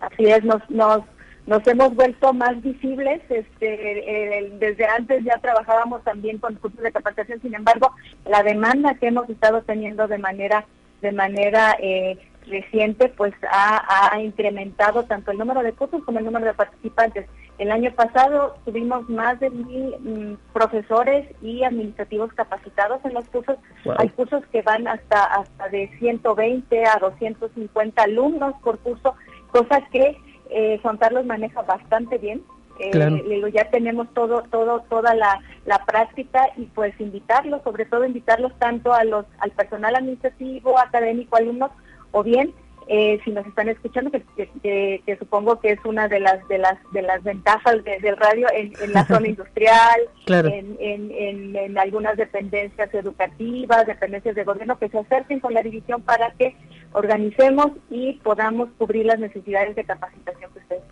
[0.00, 1.00] Así es, nos, nos,
[1.46, 7.40] nos hemos vuelto más visibles, este, desde antes ya trabajábamos también con cursos de capacitación,
[7.40, 7.92] sin embargo,
[8.26, 10.66] la demanda que hemos estado teniendo de manera
[11.02, 16.46] de manera eh, reciente pues ha, incrementado tanto el número de cursos como el número
[16.46, 17.26] de participantes.
[17.58, 23.56] El año pasado tuvimos más de mil mm, profesores y administrativos capacitados en los cursos.
[23.98, 29.14] Hay cursos que van hasta hasta de 120 a 250 alumnos por curso,
[29.50, 30.16] cosa que
[30.50, 32.42] eh, Juan Carlos maneja bastante bien.
[32.78, 38.52] Eh, ya tenemos todo, todo, toda la, la práctica y pues invitarlos, sobre todo invitarlos
[38.58, 41.70] tanto a los, al personal administrativo, académico, alumnos,
[42.12, 42.52] o bien
[42.88, 44.22] eh, si nos están escuchando que,
[44.62, 48.92] que, supongo que es una de las de las de las ventajas del radio en,
[48.92, 55.40] la zona industrial en, en, en, algunas dependencias educativas dependencias de gobierno que se acerquen
[55.40, 56.54] con la división para que
[56.92, 60.82] organicemos y podamos cubrir las necesidades de capacitación que ustedes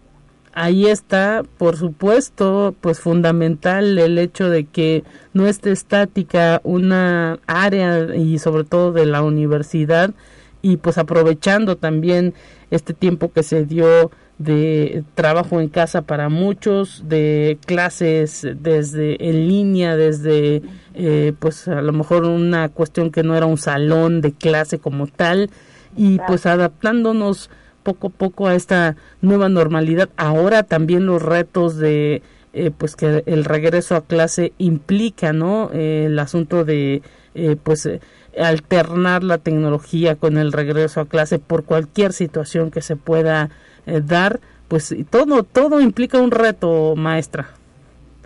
[0.54, 8.14] ahí está, por supuesto, pues fundamental el hecho de que no esté estática una área
[8.14, 10.10] y sobre todo de la universidad
[10.64, 12.32] y pues aprovechando también
[12.70, 19.46] este tiempo que se dio de trabajo en casa para muchos, de clases desde en
[19.46, 20.62] línea, desde
[20.94, 25.06] eh, pues a lo mejor una cuestión que no era un salón de clase como
[25.06, 25.50] tal
[25.98, 27.50] y pues adaptándonos
[27.82, 30.08] poco a poco a esta nueva normalidad.
[30.16, 32.22] Ahora también los retos de
[32.54, 35.68] eh, pues que el regreso a clase implica, ¿no?
[35.74, 37.02] Eh, el asunto de
[37.64, 37.88] pues
[38.38, 43.50] alternar la tecnología con el regreso a clase por cualquier situación que se pueda
[43.86, 47.48] eh, dar, pues todo todo implica un reto, maestra.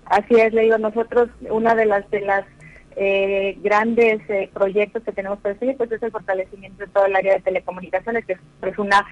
[0.07, 2.45] Así es, le digo, nosotros una de las de las
[2.97, 7.17] eh, grandes eh, proyectos que tenemos por seguir, pues es el fortalecimiento de todo el
[7.17, 9.07] área de telecomunicaciones, que es, una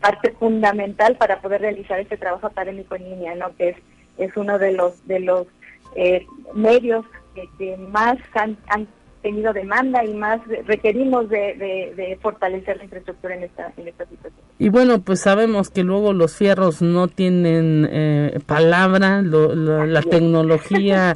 [0.00, 3.54] parte fundamental para poder realizar este trabajo académico en línea, ¿no?
[3.56, 3.76] Que es
[4.16, 5.46] es uno de los de los
[6.54, 7.04] medios
[7.58, 8.56] que, más han,
[9.22, 14.42] tenido demanda y más requerimos de, fortalecer la infraestructura en esta, en esta situación.
[14.58, 21.14] Y bueno, pues sabemos que luego los fierros no tienen eh, palabra, la, tecnología,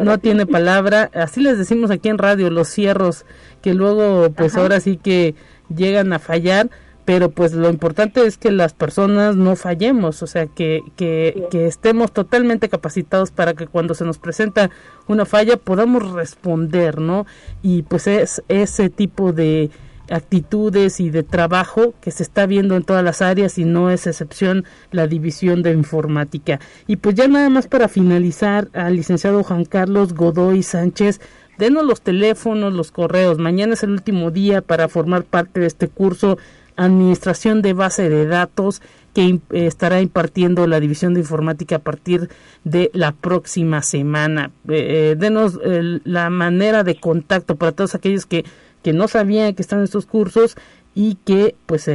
[0.00, 1.10] no, tiene, palabra.
[1.14, 3.24] Así les decimos aquí en radio, los cierros,
[3.62, 5.34] que luego pues ahora sí que
[5.74, 6.70] llegan a fallar
[7.06, 11.66] pero pues lo importante es que las personas no fallemos, o sea, que, que, que,
[11.66, 14.70] estemos totalmente capacitados para que cuando se nos presenta
[15.06, 17.24] una falla podamos responder, ¿no?
[17.62, 19.70] Y pues es ese tipo de
[20.10, 24.08] actitudes y de trabajo que se está viendo en todas las áreas y no es
[24.08, 26.58] excepción la división de informática.
[26.88, 31.20] Y pues ya nada más para finalizar al licenciado Juan Carlos Godoy Sánchez,
[31.56, 33.38] denos los teléfonos, los correos.
[33.38, 36.36] Mañana es el último día para formar parte de este curso
[36.76, 38.82] administración de base de datos
[39.14, 42.28] que eh, estará impartiendo la División de Informática a partir
[42.64, 44.50] de la próxima semana.
[44.68, 45.58] Eh, eh, denos
[46.04, 48.44] la manera de contacto para todos aquellos que,
[48.82, 50.56] que no sabían que están estos cursos
[50.94, 51.90] y que pues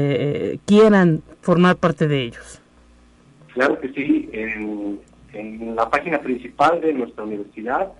[0.65, 2.59] quieran formar parte de ellos.
[3.53, 4.99] Claro que sí, en,
[5.33, 7.91] en la página principal de nuestra universidad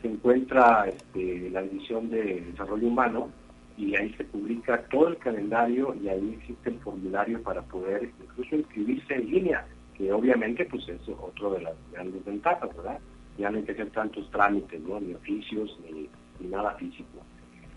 [0.00, 3.28] se encuentra este, la División de Desarrollo Humano
[3.76, 8.56] y ahí se publica todo el calendario y ahí existe el formulario para poder incluso
[8.56, 9.66] inscribirse en línea,
[9.96, 12.98] que obviamente pues es otro de las grandes ventajas, ¿verdad?
[13.38, 15.00] Ya no hay que hacer tantos trámites, ¿no?
[15.00, 16.08] Ni oficios, ni,
[16.48, 17.24] nada físico.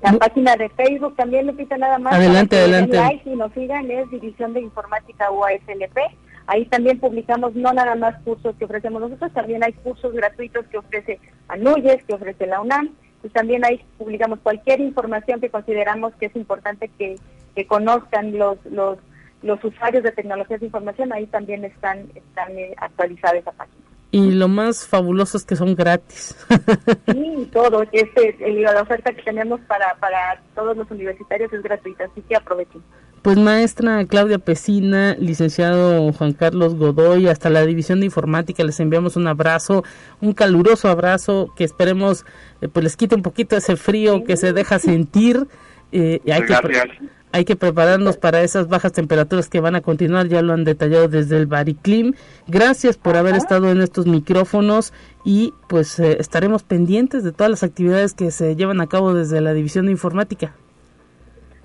[0.05, 2.13] La página de Facebook también, Lupita, nada más.
[2.13, 2.95] Adelante, adelante.
[2.95, 5.99] Like y nos sigan, es División de Informática UASLP.
[6.47, 10.77] Ahí también publicamos no nada más cursos que ofrecemos nosotros, también hay cursos gratuitos que
[10.77, 12.91] ofrece ANUYES, que ofrece la UNAM,
[13.23, 17.17] y también ahí publicamos cualquier información que consideramos que es importante que,
[17.57, 18.99] que conozcan los, los,
[19.41, 23.84] los usuarios de tecnologías de información, ahí también están, están eh, actualizadas esa página
[24.15, 26.37] y lo más fabuloso es que son gratis.
[27.13, 27.85] Sí, todo.
[27.93, 32.81] Este, la oferta que tenemos para, para todos los universitarios es gratuita, así que aprovechen.
[33.23, 39.17] Pues maestra Claudia Pesina, licenciado Juan Carlos Godoy, hasta la División de Informática les enviamos
[39.17, 39.83] un abrazo,
[40.21, 42.25] un caluroso abrazo que esperemos
[42.61, 45.47] eh, pues les quite un poquito ese frío que se deja sentir.
[45.91, 46.89] Eh, hay Gracias
[47.35, 51.09] hay que prepararnos para esas bajas temperaturas que van a continuar, ya lo han detallado
[51.09, 52.15] desde el Bariclim.
[52.47, 54.93] Gracias por haber estado en estos micrófonos
[55.25, 59.41] y pues eh, estaremos pendientes de todas las actividades que se llevan a cabo desde
[59.41, 60.55] la División de Informática.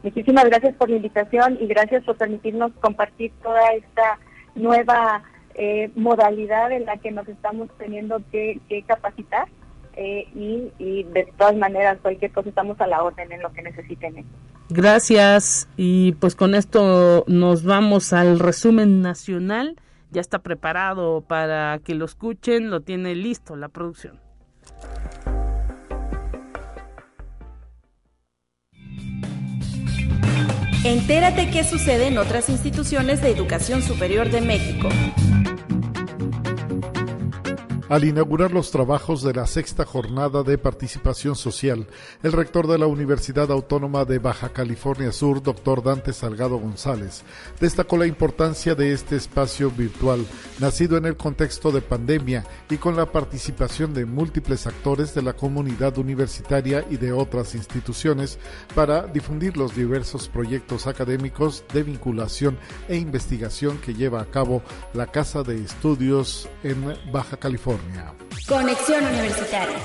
[0.01, 4.17] Muchísimas gracias por la invitación y gracias por permitirnos compartir toda esta
[4.55, 5.22] nueva
[5.53, 9.47] eh, modalidad en la que nos estamos teniendo que, capacitar.
[10.01, 13.61] Eh, y, y, de todas maneras cualquier cosa estamos a la orden en lo que
[13.61, 14.25] necesiten.
[14.69, 15.67] Gracias.
[15.75, 19.75] Y pues con esto nos vamos al resumen nacional.
[20.11, 22.69] Ya está preparado para que lo escuchen.
[22.69, 24.21] Lo tiene listo la producción.
[30.85, 34.87] Entérate qué sucede en otras instituciones de educación superior de México.
[37.89, 41.87] Al inaugurar los trabajos de la sexta jornada de participación social,
[42.21, 47.23] el rector de la Universidad Autónoma de Baja California Sur, doctor Dante Salgado González,
[47.59, 50.23] destacó la importancia de este espacio virtual,
[50.59, 55.33] nacido en el contexto de pandemia y con la participación de múltiples actores de la
[55.33, 58.37] comunidad universitaria y de otras instituciones
[58.75, 62.55] para difundir los diversos proyectos académicos de vinculación
[62.87, 64.61] e investigación que lleva a cabo
[64.93, 67.78] la Casa de Estudios en Baja California.
[68.47, 69.77] Conexión Universitaria.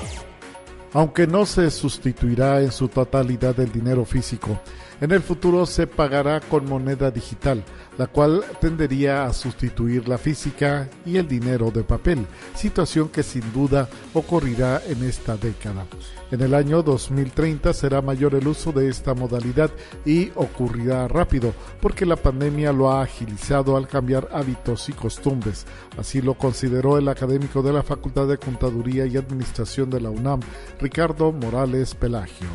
[0.93, 4.59] Aunque no se sustituirá en su totalidad el dinero físico,
[5.01, 7.63] en el futuro se pagará con moneda digital,
[7.97, 12.25] la cual tendería a sustituir la física y el dinero de papel,
[12.55, 15.85] situación que sin duda ocurrirá en esta década.
[16.31, 19.69] En el año 2030 será mayor el uso de esta modalidad
[20.05, 25.65] y ocurrirá rápido, porque la pandemia lo ha agilizado al cambiar hábitos y costumbres.
[25.97, 30.39] Así lo consideró el académico de la Facultad de Contaduría y Administración de la UNAM,
[30.79, 32.47] Ricardo Morales Pelagio.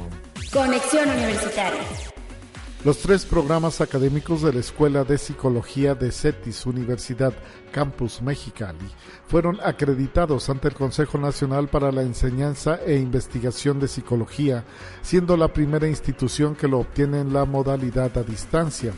[0.53, 1.81] Conexión Universitaria.
[2.83, 7.35] Los tres programas académicos de la Escuela de Psicología de CETIS Universidad
[7.73, 8.89] Campus Mexicali
[9.27, 14.65] fueron acreditados ante el Consejo Nacional para la Enseñanza e Investigación de Psicología,
[15.03, 18.95] siendo la primera institución que lo obtiene en la modalidad a distancia.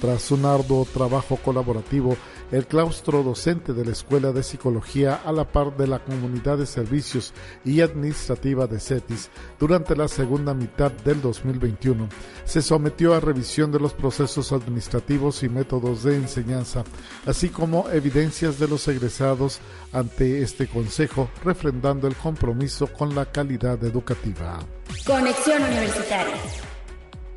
[0.00, 2.16] Tras un arduo trabajo colaborativo,
[2.52, 6.66] el claustro docente de la Escuela de Psicología a la par de la comunidad de
[6.66, 7.32] servicios
[7.64, 12.08] y administrativa de CETIS durante la segunda mitad del 2021
[12.44, 16.84] se sometió a revisión de los procesos administrativos y métodos de enseñanza,
[17.26, 19.58] así como evidencias de los egresados
[19.92, 24.58] ante este Consejo, refrendando el compromiso con la calidad educativa.
[25.04, 26.36] Conexión Universitaria.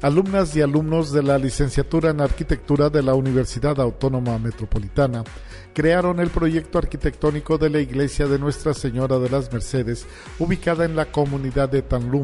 [0.01, 5.25] Alumnas y alumnos de la licenciatura en arquitectura de la Universidad Autónoma Metropolitana
[5.73, 10.07] crearon el proyecto arquitectónico de la iglesia de Nuestra Señora de las Mercedes,
[10.39, 12.23] ubicada en la comunidad de Tanlum,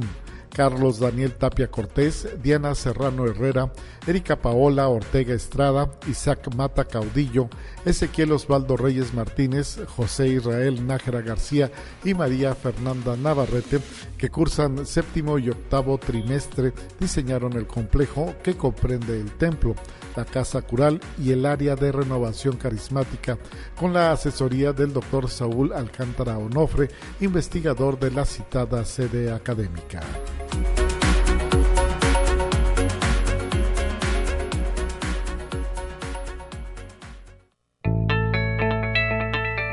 [0.55, 3.73] Carlos Daniel Tapia Cortés, Diana Serrano Herrera,
[4.07, 7.49] Erika Paola Ortega Estrada, Isaac Mata Caudillo,
[7.83, 11.71] Ezequiel Osvaldo Reyes Martínez, José Israel Nájera García
[12.05, 13.81] y María Fernanda Navarrete,
[14.17, 19.75] que cursan séptimo y octavo trimestre, diseñaron el complejo que comprende el templo,
[20.15, 23.37] la casa cural y el área de renovación carismática,
[23.79, 26.89] con la asesoría del doctor Saúl Alcántara Onofre,
[27.19, 30.01] investigador de la citada sede académica.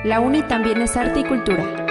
[0.04, 1.81] La UNI también es arte y cultura.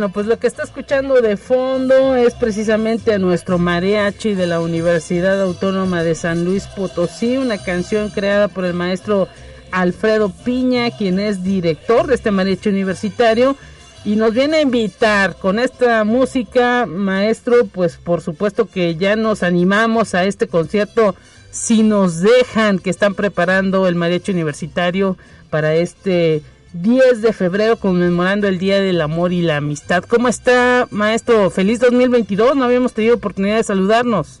[0.00, 4.58] Bueno, pues lo que está escuchando de fondo es precisamente a nuestro mariachi de la
[4.58, 9.28] Universidad Autónoma de San Luis Potosí, una canción creada por el maestro
[9.72, 13.58] Alfredo Piña, quien es director de este mariachi universitario
[14.02, 19.42] y nos viene a invitar con esta música, maestro, pues por supuesto que ya nos
[19.42, 21.14] animamos a este concierto
[21.50, 25.18] si nos dejan que están preparando el mariachi universitario
[25.50, 26.42] para este
[26.72, 30.04] 10 de febrero conmemorando el Día del Amor y la Amistad.
[30.04, 31.50] ¿Cómo está, maestro?
[31.50, 34.40] Feliz 2022, no habíamos tenido oportunidad de saludarnos.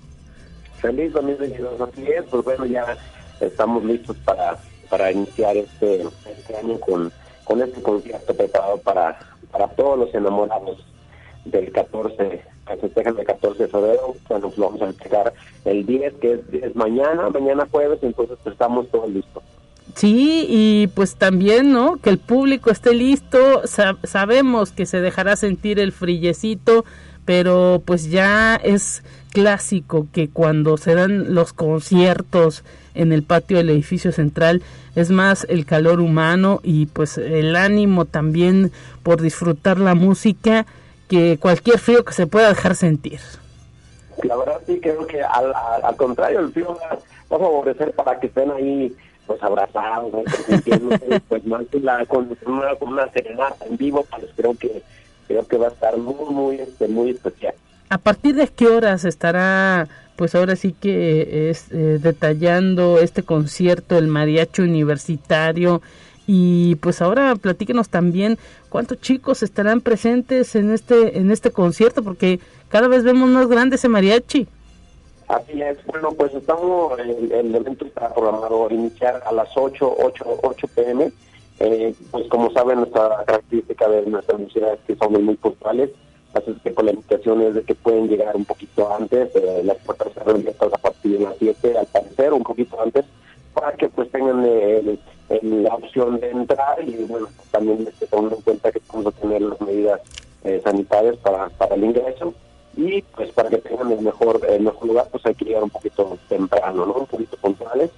[0.80, 2.96] Feliz 2022, así es, pues bueno, ya
[3.40, 4.56] estamos listos para,
[4.88, 7.12] para iniciar este, este año con,
[7.42, 9.18] con este concierto preparado para,
[9.50, 10.86] para todos los enamorados
[11.44, 15.32] del 14, que festejan el 14 de febrero, bueno, pues vamos a entregar
[15.64, 19.42] el 10, que es, es mañana, mañana jueves, entonces pues estamos todos listos.
[19.94, 21.96] Sí, y pues también, ¿no?
[21.96, 23.62] Que el público esté listo.
[24.04, 26.84] sabemos que se dejará sentir el frillecito,
[27.24, 32.64] pero pues ya es clásico que cuando se dan los conciertos
[32.94, 34.62] en el patio del edificio central
[34.96, 38.72] es más el calor humano y pues el ánimo también
[39.02, 40.66] por disfrutar la música
[41.08, 43.20] que cualquier frío que se pueda dejar sentir.
[44.24, 46.98] La verdad sí creo que al, al contrario el frío va,
[47.32, 48.94] va a favorecer para que estén ahí
[49.30, 50.10] pues abrazados,
[51.28, 54.82] pues más la, con, una, con una serenata en vivo, pues creo que
[55.28, 57.54] creo que va a estar muy muy este, muy especial.
[57.90, 63.96] ¿A partir de qué horas estará pues ahora sí que es eh, detallando este concierto
[63.96, 65.80] el mariachi universitario
[66.26, 68.36] y pues ahora platíquenos también
[68.68, 73.76] cuántos chicos estarán presentes en este en este concierto porque cada vez vemos más grande
[73.76, 74.48] ese mariachi.
[75.30, 79.96] Así es, bueno, pues estamos, el, el evento está programado a iniciar a las 8,
[80.02, 81.12] 8, 8 pm.
[81.60, 85.90] Eh, pues como saben, nuestra característica de nuestra universidad es que somos muy puntuales,
[86.34, 89.76] así que con la invitación es de que pueden llegar un poquito antes, eh, las
[89.78, 93.04] puertas se abiertas a partir de las 7, al parecer, un poquito antes,
[93.54, 94.98] para que pues tengan eh,
[95.42, 99.60] la opción de entrar y bueno, también este, en cuenta que vamos a tener las
[99.60, 100.00] medidas
[100.64, 102.34] sanitarias para, para el ingreso
[102.76, 105.70] y pues para que tengan el mejor el mejor lugar pues hay que llegar un
[105.70, 106.92] poquito temprano, ¿no?
[106.94, 107.90] Un poquito puntuales.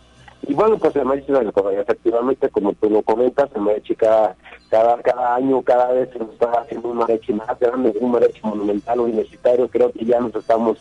[0.46, 1.32] Y bueno, pues el mariachi
[1.78, 4.34] efectivamente, como tú lo comentas, el mariachi cada,
[4.68, 8.40] cada, cada año, cada vez se nos está haciendo un mariachi más grande, un mariachi
[8.42, 10.78] monumental universitario, creo que ya nos estamos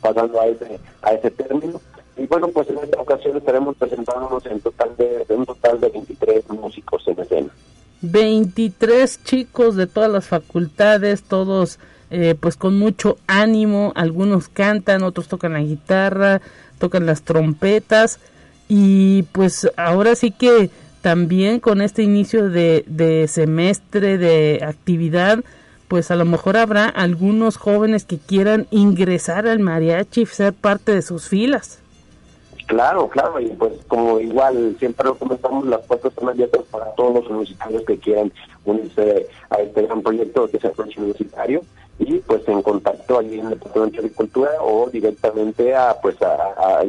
[0.00, 1.80] pasando a ese, a ese término.
[2.16, 6.48] Y bueno, pues en esta ocasión estaremos presentándonos en total de, un total de 23
[6.50, 7.48] músicos en escena.
[8.02, 11.78] 23 chicos de todas las facultades, todos
[12.12, 16.40] eh, pues con mucho ánimo, algunos cantan, otros tocan la guitarra,
[16.78, 18.20] tocan las trompetas.
[18.68, 25.42] Y pues ahora sí que también con este inicio de, de semestre de actividad,
[25.88, 30.94] pues a lo mejor habrá algunos jóvenes que quieran ingresar al mariachi y ser parte
[30.94, 31.80] de sus filas.
[32.66, 37.14] Claro, claro, y pues como igual siempre lo comentamos, las puertas están abiertas para todos
[37.14, 38.32] los universitarios que quieran
[38.64, 41.62] unirse a este gran proyecto que es el universitario
[42.04, 46.82] y pues en contacto allí en el Departamento de Agricultura o directamente a pues a,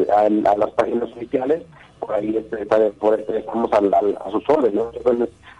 [0.57, 1.63] las páginas oficiales
[1.99, 4.91] por ahí este, por este, estamos a sus órdenes ¿no?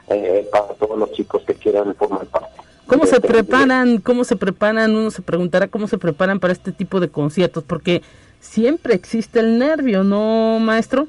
[0.10, 2.50] eh, para todos los chicos que quieran formar parte
[2.88, 4.00] ¿Cómo se este preparan?
[4.00, 4.96] ¿Cómo se preparan?
[4.96, 8.02] Uno se preguntará cómo se preparan para este tipo de conciertos, porque
[8.42, 11.08] siempre existe el nervio, ¿no, maestro?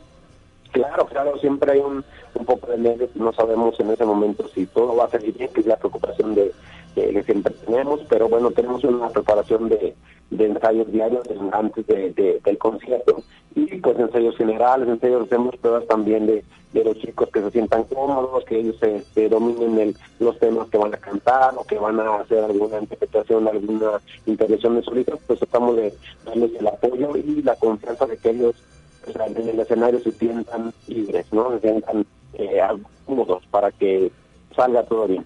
[0.70, 4.66] Claro, claro, siempre hay un, un poco de nervio, no sabemos en ese momento si
[4.66, 6.53] todo va a salir bien, que es la preocupación de,
[6.95, 9.95] que siempre tenemos, pero bueno, tenemos una preparación de,
[10.30, 13.22] ensayos diarios antes de, del concierto
[13.55, 17.84] y pues ensayos generales, ensayos, hacemos pruebas también de, de los chicos que se sientan
[17.84, 22.01] cómodos, que ellos se, dominen el, los temas que van a cantar o que van
[22.01, 27.42] a hacer alguna interpretación, alguna intervención de solitos, pues tratamos de darles el apoyo y
[27.42, 28.57] la confianza de que ellos
[29.05, 31.53] pues, en el escenario se sientan libres, ¿no?
[31.53, 32.61] Se sientan eh,
[33.07, 34.11] cómodos para que
[34.55, 35.24] salga todo bien.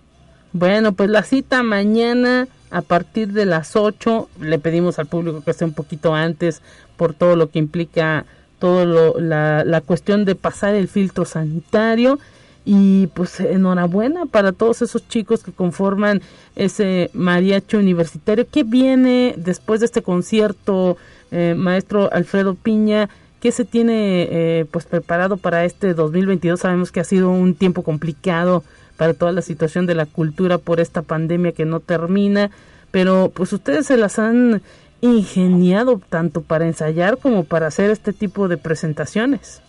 [0.53, 4.29] Bueno, pues la cita mañana a partir de las 8.
[4.41, 6.63] Le pedimos al público que esté un poquito antes
[6.97, 8.25] por todo lo que implica
[8.59, 12.19] todo lo, la, la cuestión de pasar el filtro sanitario.
[12.65, 16.21] Y pues enhorabuena para todos esos chicos que conforman
[16.55, 18.47] ese mariachi universitario.
[18.51, 20.99] ¿Qué viene después de este concierto,
[21.31, 23.09] eh, maestro Alfredo Piña?
[23.41, 26.61] ¿Qué se tiene eh, pues preparado para este 2022?
[26.61, 28.65] Sabemos que ha sido un tiempo complicado
[28.99, 32.51] para toda la situación de la cultura por esta pandemia que no termina,
[32.91, 34.61] pero pues ustedes se las han
[35.01, 39.63] ingeniado tanto para ensayar como para hacer este tipo de presentaciones.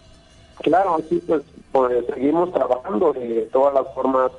[0.63, 4.32] Claro, sí, pues, pues seguimos trabajando de todas las formas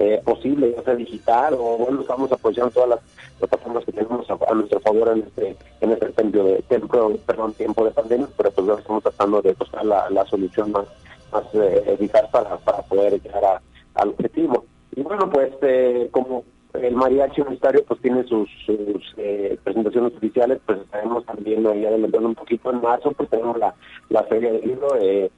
[0.00, 3.00] eh, posibles, ya sea digital o bueno, estamos apoyando todas las
[3.38, 7.84] plataformas que tenemos a, nuestro favor en este en este tiempo de tiempo, perdón, tiempo
[7.84, 10.86] de pandemia, pero pues estamos tratando de buscar la, la solución más
[11.32, 13.62] más eh, eficaz para, para poder llegar a,
[13.94, 14.64] al objetivo.
[14.94, 20.80] Y bueno, pues eh, como el mariachi universitario pues tiene sus, eh, presentaciones oficiales, pues
[20.80, 23.74] estaremos también ahí adelantando un poquito en marzo, pues tenemos la,
[24.08, 25.30] la feria del libro, eh,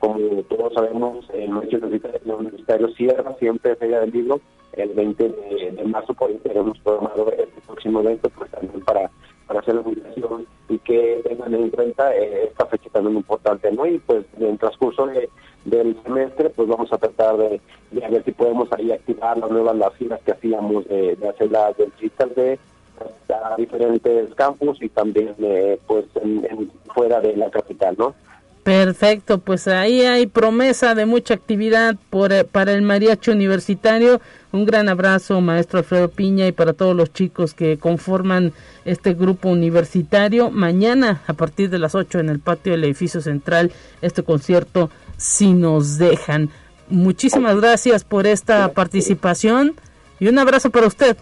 [0.00, 4.40] como todos sabemos, el mariachi universitario cierra siempre feria del libro,
[4.72, 9.10] el 20 de, marzo por ahí tenemos programado el próximo evento, pues también para
[9.46, 13.86] para hacer la publicación y que tengan en cuenta esta fecha también importante, ¿no?
[13.86, 15.28] Y pues en transcurso de,
[15.64, 17.60] del semestre, pues vamos a tratar de,
[17.92, 21.50] de ver si podemos ahí activar las nuevas las giras que hacíamos de, de hacer
[21.50, 22.58] las dentistas de
[23.28, 28.14] a diferentes campus y también eh, pues en, fuera de la capital, ¿no?
[28.62, 34.20] Perfecto, pues ahí hay promesa de mucha actividad por, eh, para el mariachi universitario.
[34.52, 38.52] Un gran abrazo, maestro Alfredo Piña, y para todos los chicos que conforman
[38.84, 40.50] este grupo universitario.
[40.50, 45.54] Mañana, a partir de las 8 en el patio del edificio central, este concierto si
[45.54, 46.50] nos dejan.
[46.92, 49.74] Muchísimas gracias por esta participación
[50.20, 51.16] y un abrazo para usted.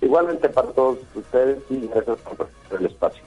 [0.00, 2.48] Igualmente para todos ustedes y gracias por
[2.80, 3.22] el espacio.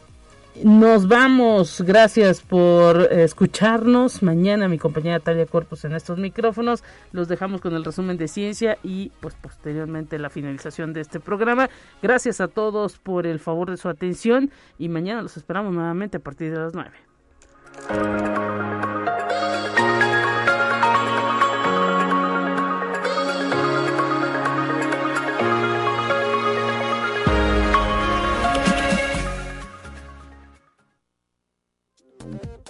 [0.63, 4.21] Nos vamos, gracias por escucharnos.
[4.21, 6.83] Mañana mi compañera Talia Corpus en estos micrófonos.
[7.13, 11.69] Los dejamos con el resumen de ciencia y pues posteriormente la finalización de este programa.
[12.01, 16.19] Gracias a todos por el favor de su atención y mañana los esperamos nuevamente a
[16.19, 16.91] partir de las 9.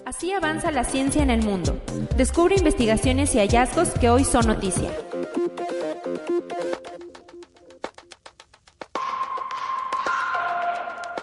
[0.05, 1.81] Así avanza la ciencia en el mundo.
[2.15, 4.91] Descubre investigaciones y hallazgos que hoy son noticia.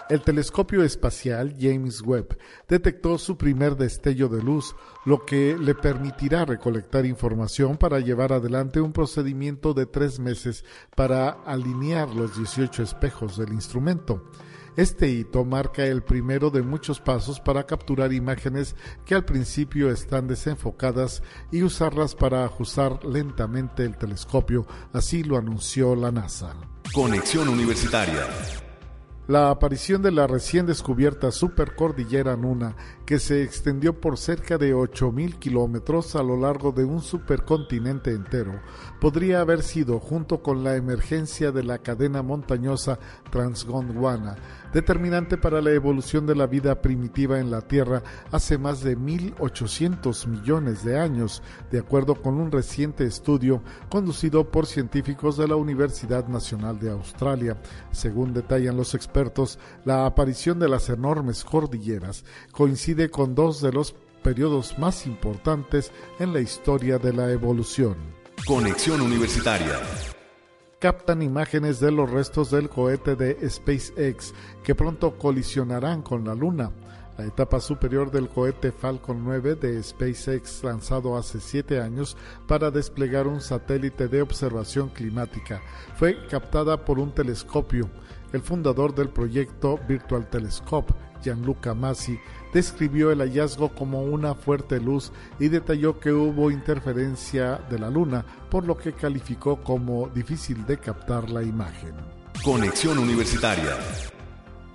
[0.09, 4.75] El telescopio espacial James Webb detectó su primer destello de luz,
[5.05, 11.29] lo que le permitirá recolectar información para llevar adelante un procedimiento de tres meses para
[11.29, 14.29] alinear los 18 espejos del instrumento.
[14.75, 20.27] Este hito marca el primero de muchos pasos para capturar imágenes que al principio están
[20.27, 21.21] desenfocadas
[21.51, 26.55] y usarlas para ajustar lentamente el telescopio, así lo anunció la NASA.
[26.93, 28.27] Conexión Universitaria.
[29.25, 35.39] La aparición de la recién descubierta supercordillera Nuna, que se extendió por cerca de 8.000
[35.39, 38.59] kilómetros a lo largo de un supercontinente entero,
[38.99, 42.99] podría haber sido, junto con la emergencia de la cadena montañosa
[43.31, 44.35] Transgondwana,
[44.73, 50.27] determinante para la evolución de la vida primitiva en la Tierra hace más de 1.800
[50.27, 56.27] millones de años, de acuerdo con un reciente estudio conducido por científicos de la Universidad
[56.27, 57.55] Nacional de Australia.
[57.91, 63.71] Según detallan los expertos, expertos, la aparición de las enormes cordilleras coincide con dos de
[63.71, 63.93] los
[64.23, 67.95] periodos más importantes en la historia de la evolución.
[68.47, 69.79] Conexión Universitaria
[70.79, 74.33] captan imágenes de los restos del cohete de SpaceX
[74.65, 76.71] que pronto colisionarán con la Luna.
[77.17, 82.17] La etapa superior del cohete Falcon 9 de SpaceX lanzado hace siete años
[82.49, 85.61] para desplegar un satélite de observación climática
[85.95, 87.89] fue captada por un telescopio.
[88.33, 92.19] El fundador del proyecto Virtual Telescope, Gianluca Masi,
[92.51, 98.25] describió el hallazgo como una fuerte luz y detalló que hubo interferencia de la Luna,
[98.49, 101.93] por lo que calificó como difícil de captar la imagen.
[102.43, 103.77] Conexión Universitaria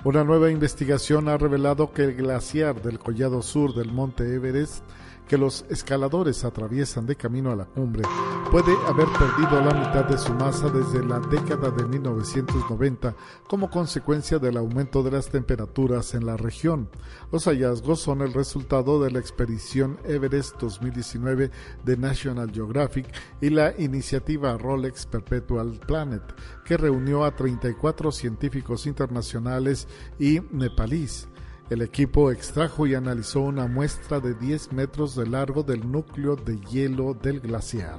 [0.04, 4.84] una nueva investigación ha revelado que el glaciar del collado sur del monte Everest
[5.28, 8.02] que los escaladores atraviesan de camino a la cumbre
[8.50, 13.14] puede haber perdido la mitad de su masa desde la década de 1990
[13.46, 16.88] como consecuencia del aumento de las temperaturas en la región.
[17.30, 21.50] Los hallazgos son el resultado de la expedición Everest 2019
[21.84, 23.06] de National Geographic
[23.42, 26.22] y la iniciativa Rolex Perpetual Planet,
[26.64, 31.28] que reunió a 34 científicos internacionales y nepalíes
[31.70, 36.58] el equipo extrajo y analizó una muestra de 10 metros de largo del núcleo de
[36.60, 37.98] hielo del glaciar.